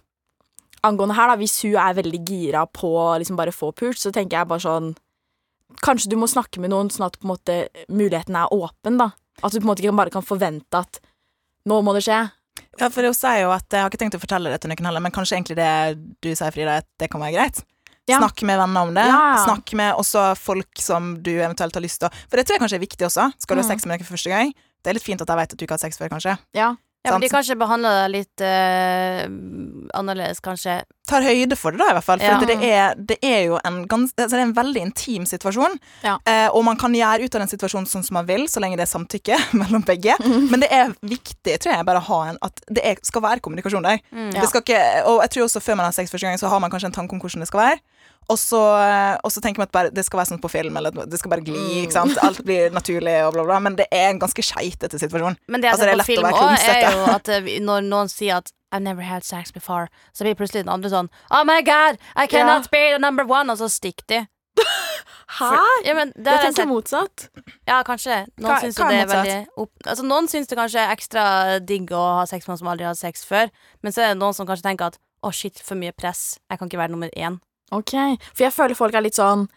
angående 0.88 1.16
her. 1.18 1.32
da 1.32 1.40
Hvis 1.40 1.62
hun 1.66 1.76
er 1.76 1.98
veldig 2.00 2.22
gira 2.28 2.66
på 2.66 2.92
liksom 3.20 3.40
bare 3.40 3.56
få 3.56 3.72
pult, 3.72 4.00
så 4.00 4.12
tenker 4.12 4.40
jeg 4.40 4.52
bare 4.52 4.64
sånn 4.64 4.94
Kanskje 5.82 6.10
du 6.12 6.18
må 6.20 6.28
snakke 6.28 6.60
med 6.60 6.74
noen 6.74 6.90
sånn 6.92 7.06
at 7.08 7.16
på 7.16 7.24
en 7.24 7.32
måte 7.32 7.54
muligheten 7.88 8.36
er 8.36 8.52
åpen. 8.52 8.98
da 9.00 9.12
At 9.42 9.54
du 9.54 9.60
på 9.60 9.64
en 9.64 9.72
måte 9.72 9.84
ikke 9.84 9.96
bare 9.96 10.12
kan 10.14 10.26
forvente 10.26 10.78
at 10.78 11.00
nå 11.66 11.78
må 11.82 11.94
det 11.96 12.04
skje. 12.04 12.20
Ja, 12.80 12.90
for 12.90 13.06
hun 13.06 13.16
sier 13.16 13.46
jo 13.46 13.54
at 13.56 13.68
Jeg 13.72 13.84
har 13.84 13.90
ikke 13.90 14.02
tenkt 14.02 14.18
å 14.18 14.22
fortelle 14.22 14.52
det 14.52 14.62
til 14.62 14.72
noen 14.72 14.90
heller, 14.90 15.04
men 15.04 15.14
kanskje 15.16 15.38
egentlig 15.38 15.58
det 15.60 15.72
du 16.22 16.34
sier, 16.34 16.52
Frida, 16.52 16.82
at 16.84 16.90
det 17.00 17.10
kan 17.12 17.24
være 17.24 17.38
greit? 17.38 17.64
Ja. 18.10 18.18
Snakk 18.18 18.42
med 18.44 18.58
venner 18.58 18.82
om 18.82 18.94
det. 18.94 19.06
Ja. 19.06 19.46
Snakk 19.46 19.74
med 19.78 19.94
også 19.96 20.36
folk 20.38 20.68
som 20.82 21.22
du 21.22 21.32
eventuelt 21.38 21.74
har 21.76 21.82
lyst 21.84 22.00
til 22.02 22.10
å 22.10 22.14
For 22.30 22.38
det 22.38 22.48
tror 22.48 22.58
jeg 22.58 22.62
kanskje 22.66 22.80
er 22.80 22.86
viktig 22.88 23.06
også. 23.08 23.32
Skal 23.40 23.56
du 23.58 23.62
ha 23.62 23.68
Mm. 23.68 23.72
sex 23.76 23.86
med 23.86 23.94
noen 24.00 24.06
for 24.06 24.16
første 24.18 24.30
gang? 24.34 24.54
Det 24.84 24.90
er 24.90 24.94
litt 24.98 25.04
fint 25.06 25.22
at 25.22 25.28
jeg 25.30 25.38
vet 25.38 25.54
at 25.54 25.58
du 25.58 25.66
ikke 25.66 25.72
har 25.76 25.78
hatt 25.78 25.86
sex 25.86 25.98
før, 26.02 26.10
kanskje. 26.10 26.38
Ja. 26.58 26.76
Ja, 27.02 27.16
men 27.16 27.24
de 27.24 27.30
kanskje 27.34 27.56
behandler 27.58 28.04
deg 28.04 28.12
litt 28.14 28.42
eh, 28.46 29.24
annerledes, 29.98 30.42
kanskje. 30.46 30.84
tar 31.10 31.26
høyde 31.26 31.58
for 31.58 31.74
det, 31.74 31.82
da, 31.82 31.88
i 31.90 31.96
hvert 31.98 32.06
fall. 32.06 32.22
For 32.22 32.44
Ja. 32.44 32.46
det, 32.46 32.58
er, 32.62 32.94
det 32.96 33.18
er 33.26 33.40
jo 33.50 33.58
en, 33.66 33.80
gans, 33.90 34.14
altså 34.16 34.38
det 34.38 34.40
er 34.40 34.46
en 34.46 34.54
veldig 34.56 34.84
intim 34.86 35.26
situasjon. 35.26 35.80
Ja. 36.06 36.20
Eh, 36.30 36.48
og 36.54 36.62
man 36.64 36.78
kan 36.78 36.94
gjøre 36.94 37.26
ut 37.26 37.36
av 37.36 37.42
den 37.42 37.50
situasjonen 37.52 37.90
sånn 37.90 38.06
som 38.06 38.20
man 38.20 38.30
vil, 38.30 38.46
så 38.48 38.62
lenge 38.62 38.78
det 38.78 38.86
er 38.86 38.92
samtykke 38.94 39.40
mellom 39.62 39.82
begge. 39.88 40.14
Men 40.22 40.62
det 40.62 40.70
er 40.72 40.94
viktig, 41.02 41.58
tror 41.58 41.74
jeg, 41.74 41.88
bare 41.90 42.04
å 42.04 42.08
ha 42.12 42.22
en 42.30 42.40
At 42.46 42.62
det 42.70 42.86
er, 42.86 43.02
skal 43.04 43.26
være 43.26 43.42
kommunikasjon 43.42 43.84
der. 43.84 44.00
Mm. 44.14 44.30
Det 44.38 44.46
ikke, 44.62 44.80
og 45.10 45.24
jeg 45.26 45.34
tror 45.34 45.50
også 45.50 45.64
før 45.66 45.82
man 45.82 45.90
har 45.90 45.98
sex 45.98 46.14
første 46.14 46.30
gang, 46.30 46.38
så 46.40 46.54
har 46.54 46.62
man 46.62 46.72
kanskje 46.72 46.94
en 46.94 47.00
tanke 47.02 47.18
om 47.18 47.24
hvordan 47.24 47.42
det 47.44 47.50
skal 47.50 47.66
være. 47.66 47.82
Og 48.32 48.38
så, 48.40 48.62
og 49.20 49.32
så 49.34 49.42
tenker 49.44 49.60
man 49.62 49.68
at 49.68 49.74
bare, 49.76 49.92
det 49.92 50.06
skal 50.08 50.22
være 50.22 50.32
sånn 50.32 50.42
på 50.44 50.52
film, 50.54 50.78
eller 50.80 50.96
det 50.96 51.20
skal 51.20 51.34
bare 51.34 51.44
gli. 51.46 51.82
ikke 51.84 51.98
sant? 51.98 52.16
Alt 52.24 52.40
blir 52.48 52.72
naturlig, 52.76 53.18
og 53.28 53.36
bla, 53.36 53.44
bla. 53.50 53.60
Men 53.64 53.76
det 53.80 53.90
er 53.92 54.10
en 54.14 54.22
ganske 54.22 54.46
skeitete 54.46 55.00
situasjon. 55.02 55.36
Men 55.52 55.64
det 55.64 55.72
jeg 55.72 55.76
Altså, 55.76 55.86
ser 55.86 55.94
er 55.94 56.04
på 56.04 56.10
film 56.10 56.30
òg, 56.32 56.68
er 56.72 56.84
jo 56.96 57.06
at 57.18 57.32
eh, 57.36 57.52
når 57.64 57.88
noen 57.90 58.12
sier 58.12 58.40
at 58.40 58.54
I've 58.72 58.84
never 58.86 59.04
had 59.04 59.26
sex 59.28 59.52
before, 59.52 59.90
så 60.16 60.24
blir 60.24 60.38
plutselig 60.40 60.64
den 60.64 60.72
andre 60.72 60.88
sånn 60.94 61.10
Oh 61.28 61.44
my 61.44 61.60
god, 61.68 62.00
I 62.16 62.24
cannot 62.32 62.70
be 62.72 62.86
the 62.94 63.02
number 63.04 63.28
one, 63.28 63.52
og 63.52 63.60
så 63.60 63.68
stikker 63.68 64.08
de. 64.08 64.22
Hæ? 65.40 65.50
Ja, 65.88 65.94
men 65.96 66.12
det 66.16 66.32
Jeg 66.38 66.52
tenker 66.52 66.68
motsatt. 66.70 67.28
Ja, 67.68 67.82
kanskje. 67.88 68.26
Noen 68.40 68.60
syns 68.64 68.80
det 68.80 68.98
er 69.02 69.08
veldig 69.12 69.38
opp... 69.64 69.72
Altså, 69.86 70.04
noen 70.08 70.28
syns 70.32 70.48
det 70.52 70.58
kanskje 70.60 70.84
er 70.84 70.92
ekstra 70.96 71.24
digg 71.64 71.92
å 71.96 72.02
ha 72.20 72.26
sex 72.30 72.48
med 72.48 72.54
noen 72.54 72.62
som 72.64 72.72
aldri 72.74 72.88
har 72.88 72.96
hatt 72.96 73.04
sex 73.04 73.24
før, 73.28 73.52
men 73.84 73.96
så 73.96 74.04
er 74.06 74.14
det 74.14 74.20
noen 74.24 74.36
som 74.36 74.48
kanskje 74.50 74.68
tenker 74.68 74.92
at 74.92 75.00
å, 75.22 75.32
shit, 75.36 75.60
for 75.62 75.78
mye 75.80 75.94
press. 75.96 76.40
Jeg 76.50 76.60
kan 76.60 76.68
ikke 76.72 76.80
være 76.82 76.96
nummer 76.96 77.12
én. 77.16 77.40
Ok, 77.72 77.94
For 78.34 78.46
jeg 78.46 78.54
føler 78.56 78.78
folk 78.78 78.96
er 78.96 79.06
litt 79.06 79.18
sånn 79.18 79.48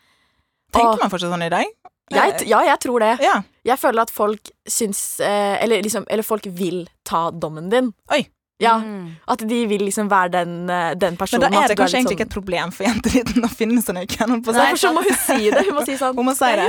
Tenker 0.75 1.02
man 1.02 1.11
fortsatt 1.12 1.33
sånn 1.33 1.47
i 1.47 1.50
dag? 1.52 1.71
jeg, 2.12 2.47
Ja, 2.50 2.61
jeg 2.66 2.78
tror 2.83 3.02
det. 3.02 3.12
Ja. 3.25 3.38
Jeg 3.64 3.80
føler 3.80 4.04
at 4.04 4.12
folk 4.12 4.50
syns 4.68 5.21
eh, 5.25 5.56
eller, 5.62 5.83
liksom, 5.83 6.04
eller 6.11 6.26
folk 6.26 6.47
vil 6.52 6.85
ta 7.06 7.28
dommen 7.30 7.71
din. 7.73 7.92
Oi. 8.12 8.25
Ja, 8.62 8.76
Mm. 8.78 9.16
At 9.26 9.40
de 9.49 9.56
vil 9.66 9.80
liksom 9.82 10.06
være 10.08 10.30
den, 10.30 10.66
den 11.00 11.16
personen. 11.18 11.42
Men 11.50 11.52
da 11.52 11.62
er 11.64 11.68
det 11.73 11.76
kanskje 11.76 11.99
litt 11.99 12.06
egentlig 12.06 12.16
ikke 12.20 12.26
et 12.28 12.34
problem 12.34 12.70
for 12.70 12.84
jenteliten 12.87 13.42
å 13.42 13.49
finne 13.50 13.82
seg. 13.82 13.96
Nei, 13.99 14.37
for 14.46 14.78
så 14.78 14.92
må 14.94 15.02
hun 15.02 15.16
si 15.18 15.50
det. 15.50 15.64
Hun 15.66 15.75
må 15.75 15.82
si 15.84 15.96
sånn 15.99 16.14
Hun 16.18 16.25
må 16.28 16.34
si 16.38 16.50
det. 16.61 16.68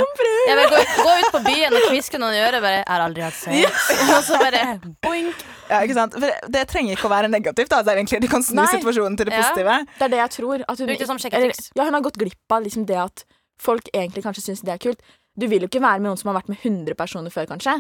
Ja, 0.50 0.56
vil 0.58 0.72
gå, 0.74 0.80
gå 1.06 1.14
ut 1.22 1.30
på 1.36 1.42
byen 1.46 1.78
og 1.78 1.86
kviske 1.92 2.18
noen 2.18 2.34
i 2.34 2.42
øret 2.42 2.62
bare 2.66 2.80
'Jeg 2.82 2.90
har 2.90 3.04
aldri 3.06 3.22
hatt 3.22 3.38
sex', 3.38 3.92
og 4.18 4.24
så 4.26 4.40
bare 4.42 4.64
boink. 5.06 5.46
Ja, 5.70 5.82
ikke 5.86 5.94
sant? 5.94 6.14
For 6.18 6.26
det, 6.26 6.34
det 6.58 6.66
trenger 6.74 6.98
ikke 6.98 7.06
å 7.06 7.14
være 7.14 7.30
negativt. 7.30 7.70
Da, 7.70 7.78
altså, 7.84 7.94
egentlig. 7.94 8.22
Du 8.22 8.28
kan 8.34 8.42
snu 8.42 8.62
Nei. 8.64 8.68
situasjonen 8.74 9.18
til 9.18 9.26
det 9.30 9.34
Ja. 9.38 9.42
positive. 9.46 9.78
Det 10.00 10.06
er 10.10 10.10
det 10.10 10.22
jeg 10.24 10.32
tror. 10.40 10.66
At 10.68 10.78
hun, 10.80 10.88
Bruk 10.88 10.98
det 11.00 11.08
som 11.08 11.18
eller- 11.18 11.30
sjekketriks. 11.30 11.70
Ja, 11.78 11.84
hun 11.86 11.94
har 11.94 12.02
gått 12.02 12.18
glipp 12.18 12.50
av 12.52 12.64
liksom 12.66 12.86
det 12.90 12.98
at 12.98 13.24
folk 13.62 13.86
egentlig 13.94 14.24
kanskje 14.26 14.42
syns 14.50 14.62
det 14.66 14.74
er 14.74 14.82
kult. 14.82 15.00
Du 15.36 15.48
vil 15.52 15.66
jo 15.66 15.68
ikke 15.68 15.82
være 15.84 16.00
med 16.00 16.08
noen 16.08 16.20
som 16.20 16.30
har 16.32 16.38
vært 16.38 16.48
med 16.52 16.62
100 16.64 16.96
personer 16.96 17.34
før, 17.34 17.48
kanskje. 17.50 17.74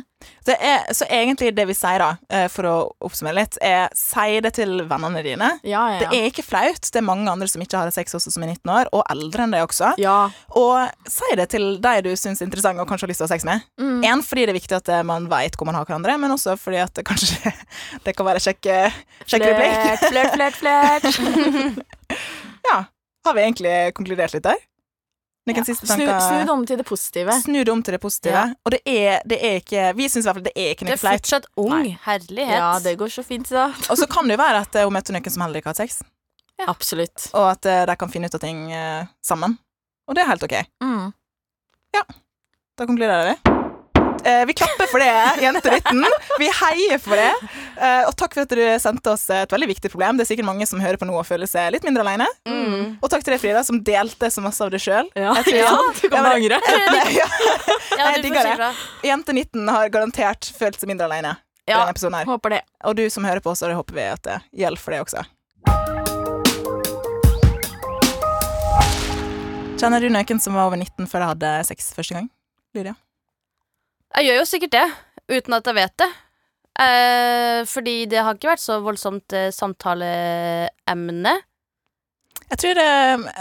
Er, 0.52 0.82
så 0.96 1.06
egentlig 1.08 1.54
det 1.56 1.64
vi 1.70 1.76
sier, 1.78 2.02
da, 2.02 2.10
eh, 2.30 2.48
for 2.52 2.68
å 2.68 2.74
oppsummere 3.08 3.38
litt, 3.38 3.56
er 3.64 3.88
si 3.96 4.42
det 4.44 4.52
til 4.58 4.82
vennene 4.90 5.22
dine. 5.24 5.52
Ja, 5.64 5.86
ja, 5.94 6.00
Det 6.02 6.10
er 6.18 6.28
ikke 6.32 6.44
flaut. 6.44 6.82
Det 6.92 7.00
er 7.00 7.06
mange 7.08 7.32
andre 7.32 7.48
som 7.48 7.64
ikke 7.64 7.80
har 7.80 7.94
sex 7.96 8.18
også 8.18 8.34
som 8.34 8.44
er 8.44 8.52
19 8.58 8.74
år, 8.76 8.92
og 8.92 9.06
eldre 9.14 9.46
enn 9.46 9.56
deg 9.56 9.64
også. 9.68 9.94
ja. 10.02 10.18
Og 10.56 11.10
si 11.12 11.32
det 11.40 11.48
til 11.54 11.80
de 11.84 11.96
du 12.06 12.12
syns 12.16 12.42
er 12.42 12.50
interessante 12.50 12.82
og 12.84 12.88
kanskje 12.90 13.08
har 13.08 13.14
lyst 13.14 13.22
til 13.24 13.28
å 13.28 13.30
ha 13.30 13.34
sex 13.36 13.48
med. 13.48 13.64
Mm. 13.80 14.04
En, 14.12 14.24
fordi 14.26 14.46
det 14.46 14.54
er 14.56 14.60
viktig 14.60 14.78
at 14.78 14.92
eh, 14.92 15.04
man 15.08 15.30
veit 15.32 15.56
hvor 15.56 15.70
man 15.70 15.76
har 15.80 15.88
hverandre, 15.88 16.18
men 16.20 16.36
også 16.36 16.58
fordi 16.60 16.84
at 16.84 16.94
det 16.98 17.06
kanskje 17.08 17.54
det 18.06 18.16
kan 18.16 18.28
være 18.28 18.44
kjekke 18.44 18.78
replikk. 19.32 20.06
Flørt, 20.10 20.36
flørt, 20.36 20.60
flørt, 20.60 21.12
flørt. 21.14 21.86
Ja. 22.66 22.84
Har 23.26 23.34
vi 23.34 23.42
egentlig 23.42 23.74
konkludert 23.98 24.34
litt 24.34 24.44
der? 24.46 24.58
Noen 25.46 25.58
Ja. 25.60 25.64
siste 25.64 25.86
Snu, 25.86 26.06
tanker? 26.08 26.20
snu 26.25 26.40
det 26.42 26.50
om 26.50 26.66
til 26.66 26.78
det 26.78 26.86
positive. 26.90 27.32
Snu 27.44 27.60
det 27.64 27.70
om 27.72 27.82
til 27.86 27.94
det 27.94 28.02
positive. 28.02 28.34
Ja. 28.34 28.46
Og 28.66 28.72
det 28.74 28.80
er, 28.90 29.20
det 29.30 29.38
er 29.46 29.60
ikke 29.62 29.84
Vi 29.96 30.08
syns 30.10 30.25
i 30.25 30.28
hvert 30.30 30.40
fall 30.40 30.48
det 30.48 30.54
er 30.58 30.72
ikke 30.74 30.86
Du 30.86 30.90
noe 30.90 30.98
er 30.98 31.04
fortsatt 31.06 31.46
ung. 31.62 31.70
Nei. 31.75 31.98
Herlighet. 32.06 32.58
Ja, 32.58 32.72
det 32.82 32.96
går 32.98 33.14
så 33.14 33.24
fint, 33.24 33.50
da. 33.54 33.68
Og 33.92 33.98
så 33.98 34.08
kan 34.10 34.25
det 34.25 34.38
jo 34.40 34.42
være 34.42 34.64
at 34.66 34.75
eh, 34.75 34.84
hun 34.90 34.94
møter 34.98 35.14
noen 35.14 35.30
som 35.30 35.46
heller 35.46 35.62
ikke 35.62 35.70
har 35.70 35.78
hatt 35.78 35.84
sex, 35.86 36.02
Absolutt. 36.68 37.30
og 37.36 37.52
at 37.52 37.66
eh, 37.70 37.86
de 37.86 37.96
kan 38.00 38.10
finne 38.10 38.25
ut 38.32 38.36
av 38.36 38.42
ting 38.42 38.72
eh, 38.74 39.06
sammen. 39.22 39.58
Og 40.08 40.16
det 40.16 40.24
er 40.25 40.32
helt 40.34 40.44
OK. 40.50 40.58
Mm. 40.82 41.14
Da 42.75 42.84
konkluderer 42.86 43.30
vi. 43.36 43.55
Eh, 44.25 44.46
vi 44.46 44.53
klapper 44.58 44.88
for 44.89 45.00
det, 45.00 45.12
Jente19. 45.44 46.05
Vi 46.41 46.48
heier 46.60 46.98
for 46.98 47.13
det. 47.20 47.34
Eh, 47.77 48.08
og 48.08 48.15
takk 48.17 48.34
for 48.34 48.41
at 48.48 48.55
du 48.58 48.62
sendte 48.82 49.12
oss 49.13 49.27
et 49.29 49.51
veldig 49.53 49.67
viktig 49.70 49.91
problem. 49.94 50.17
Det 50.17 50.25
er 50.25 50.32
sikkert 50.32 50.48
mange 50.48 50.65
som 50.65 50.82
hører 50.82 50.98
på 50.98 51.05
nå 51.05 51.13
og 51.20 51.27
føler 51.27 51.46
seg 51.50 51.70
litt 51.75 51.86
mindre 51.86 52.01
alene. 52.01 52.25
Mm. 52.50 52.96
Og 53.05 53.12
takk 53.13 53.22
til 53.22 53.36
deg, 53.36 53.41
Frida, 53.44 53.62
som 53.67 53.84
delte 53.86 54.31
så 54.33 54.42
masse 54.42 54.66
av 54.66 54.74
det 54.74 54.81
sjøl. 54.81 55.11
Ja. 55.14 55.35
Ja, 55.53 55.75
du 56.01 56.07
kan 56.09 56.25
bare 56.25 56.40
angre. 56.40 56.57
Ja, 56.66 58.09
Jeg 58.16 58.25
digger 58.25 58.50
det. 58.50 58.72
Jente19 59.11 59.70
har 59.77 59.94
garantert 59.94 60.50
følt 60.57 60.81
seg 60.81 60.90
mindre 60.90 61.05
alene 61.11 61.35
Ja. 61.70 61.83
Håper 62.25 62.57
det. 62.57 62.61
Og 62.90 62.98
du 62.98 63.05
som 63.14 63.29
hører 63.29 63.46
på, 63.46 63.53
så 63.57 63.70
håper 63.77 63.94
vi 64.01 64.09
at 64.09 64.25
det 64.25 64.42
gjelder 64.57 64.81
for 64.81 64.98
deg 64.98 65.05
også. 65.05 65.25
Kjenner 69.77 70.01
du 70.01 70.09
noen 70.09 70.40
som 70.42 70.57
var 70.57 70.70
over 70.72 70.81
19 70.81 71.05
før 71.11 71.22
de 71.22 71.31
hadde 71.35 71.55
sex 71.70 71.94
første 71.94 72.18
gang? 72.18 72.29
Lydia? 72.74 72.96
Jeg 74.16 74.30
gjør 74.30 74.40
jo 74.40 74.46
sikkert 74.48 74.75
det, 74.75 74.86
uten 75.32 75.58
at 75.58 75.68
jeg 75.68 75.75
vet 75.75 75.98
det. 76.00 76.12
Eh, 76.86 77.60
fordi 77.72 77.96
det 78.12 78.22
har 78.24 78.36
ikke 78.36 78.51
vært 78.51 78.64
så 78.64 78.80
voldsomt 78.84 79.36
eh, 79.36 79.51
samtaleemne. 79.56 81.36
Jeg 82.46 82.62
tror 82.62 82.78
det, 82.78 82.86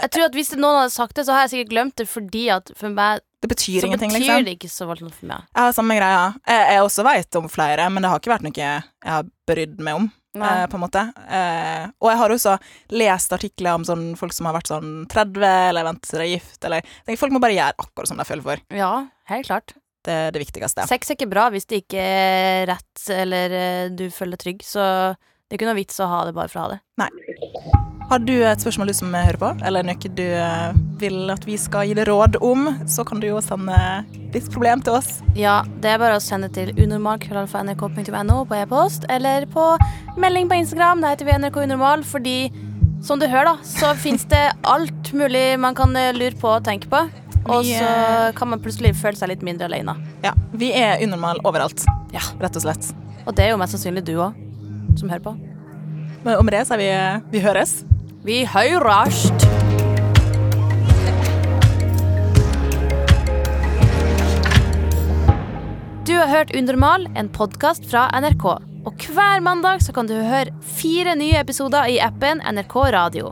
Jeg 0.01 0.09
tror 0.15 0.23
at 0.25 0.35
Hvis 0.35 0.51
noen 0.57 0.79
hadde 0.79 0.93
sagt 0.95 1.15
det, 1.15 1.27
så 1.27 1.35
har 1.35 1.45
jeg 1.45 1.51
sikkert 1.53 1.73
glemt 1.75 1.95
det, 1.99 2.07
fordi 2.09 2.47
at 2.55 2.71
for 2.79 2.89
meg 2.89 3.21
det 3.43 3.51
betyr 3.51 3.83
så 3.83 3.89
ingenting, 3.91 4.09
betyr 4.09 4.23
liksom. 4.23 4.45
det 4.47 4.53
ikke 4.55 4.71
så 4.73 4.87
voldsomt 4.89 5.13
for 5.13 5.29
meg. 5.29 5.43
Ja, 5.53 5.67
samme 5.75 5.97
greia. 5.99 6.21
Jeg, 6.49 6.61
jeg 6.73 6.85
også 6.87 7.05
veit 7.05 7.37
om 7.37 7.49
flere, 7.51 7.85
men 7.93 8.01
det 8.01 8.09
har 8.09 8.23
ikke 8.23 8.33
vært 8.33 8.47
noe 8.47 8.55
jeg 8.57 8.85
har 9.05 9.27
brydd 9.45 9.75
meg 9.85 9.99
om. 9.99 10.07
Eh, 10.35 10.65
på 10.67 10.75
en 10.75 10.83
måte. 10.83 11.03
Eh, 11.29 11.85
og 12.01 12.09
jeg 12.11 12.19
har 12.19 12.33
også 12.33 12.55
lest 12.97 13.35
artikler 13.35 13.77
om 13.77 13.85
sånn 13.87 14.07
folk 14.19 14.35
som 14.35 14.49
har 14.49 14.57
vært 14.57 14.71
sånn 14.73 14.91
30, 15.11 15.45
eller 15.69 15.87
venter 15.87 16.25
er 16.25 16.31
gift, 16.33 16.59
eller 16.67 16.83
Folk 17.15 17.35
må 17.35 17.39
bare 17.43 17.55
gjøre 17.55 17.85
akkurat 17.85 18.11
som 18.11 18.19
de 18.19 18.27
føler 18.27 18.47
for. 18.49 18.65
Ja, 18.75 18.91
helt 19.31 19.47
klart. 19.47 19.77
Det 20.05 20.13
er 20.13 20.35
det 20.35 20.43
viktigste. 20.43 20.85
Sex 20.89 21.09
er 21.09 21.17
ikke 21.17 21.31
bra 21.31 21.47
hvis 21.53 21.65
det 21.69 21.83
ikke 21.83 22.01
er 22.01 22.67
rett, 22.69 23.07
eller 23.13 23.57
eh, 23.57 23.87
du 23.93 24.07
føler 24.13 24.37
deg 24.37 24.45
trygg. 24.45 24.65
Så 24.65 24.83
det 25.15 25.55
er 25.55 25.59
ikke 25.59 25.69
noe 25.69 25.81
vits 25.81 26.01
å 26.01 26.09
ha 26.11 26.23
det 26.27 26.35
bare 26.37 26.51
for 26.51 26.61
å 26.61 26.67
ha 26.67 26.75
det. 26.75 26.79
Nei. 27.01 27.09
Har 28.05 28.21
du 28.21 28.35
et 28.45 28.61
spørsmål 28.61 28.91
du 28.91 28.93
som 28.93 29.13
hører 29.17 29.37
på, 29.41 29.47
eller 29.65 29.85
noe 29.85 30.09
du 30.13 30.25
eh, 30.25 30.75
vil 31.01 31.31
at 31.33 31.45
vi 31.47 31.55
skal 31.57 31.87
gi 31.89 31.95
deg 31.97 32.05
råd 32.05 32.37
om, 32.45 32.67
så 32.85 33.01
kan 33.07 33.21
du 33.21 33.25
jo 33.31 33.41
sende 33.41 33.77
ditt 34.33 34.45
problem 34.53 34.83
til 34.85 34.99
oss. 34.99 35.23
Ja, 35.33 35.63
det 35.81 35.95
er 35.95 36.01
bare 36.03 36.19
å 36.19 36.21
sende 36.21 36.51
til 36.53 36.69
unormal.nrk.no 36.77 38.37
på 38.45 38.59
e-post, 38.59 39.09
eller 39.09 39.49
på 39.49 39.71
melding 40.21 40.51
på 40.51 40.61
Instagram. 40.61 41.01
Der 41.01 41.15
heter 41.15 41.31
vi 41.31 41.39
NRK 41.41 41.61
Unormal, 41.65 42.05
fordi 42.05 42.37
som 43.05 43.21
du 43.21 43.25
hører, 43.29 43.55
da, 43.55 43.57
så 43.65 43.95
fins 43.97 44.25
det 44.29 44.43
alt 44.65 45.11
mulig 45.13 45.59
man 45.61 45.77
kan 45.77 45.97
eh, 45.97 46.13
lure 46.13 46.37
på 46.37 46.53
og 46.59 46.65
tenke 46.65 46.89
på. 46.93 47.01
Og 47.45 47.65
så 47.65 47.85
eh, 47.85 48.31
kan 48.37 48.49
man 48.49 48.61
plutselig 48.63 48.95
føle 48.97 49.17
seg 49.19 49.29
litt 49.29 49.43
mindre 49.45 49.67
alene. 49.69 49.93
Ja, 50.25 50.33
Vi 50.53 50.71
er 50.73 51.01
unormale 51.05 51.43
overalt, 51.45 51.85
Ja. 52.13 52.21
rett 52.41 52.55
og 52.55 52.61
slett. 52.65 52.93
Og 53.25 53.35
det 53.35 53.45
er 53.45 53.49
jo 53.53 53.57
mest 53.61 53.73
sannsynlig 53.75 54.05
du 54.05 54.15
òg, 54.17 54.33
som 54.99 55.09
hører 55.09 55.21
på. 55.21 55.35
Men 56.25 56.37
om 56.41 56.45
det 56.49 56.65
sier 56.67 56.77
vi 56.81 56.89
eh, 56.89 57.19
vi 57.31 57.39
høres. 57.45 57.83
Vi 58.25 58.43
høres! 58.45 59.29
Du 66.05 66.13
har 66.17 66.27
hørt 66.27 66.55
Unormal, 66.55 67.07
en 67.17 67.29
podkast 67.29 67.85
fra 67.89 68.05
NRK. 68.21 68.45
Og 68.85 69.05
hver 69.15 69.41
mandag 69.41 69.81
så 69.81 69.93
kan 69.95 70.05
du 70.09 70.13
høre 70.13 70.53
fire 70.61 71.15
nye 71.17 71.39
episoder 71.41 71.89
i 71.89 71.97
appen 72.05 72.43
NRK 72.45 72.75
Radio. 72.93 73.31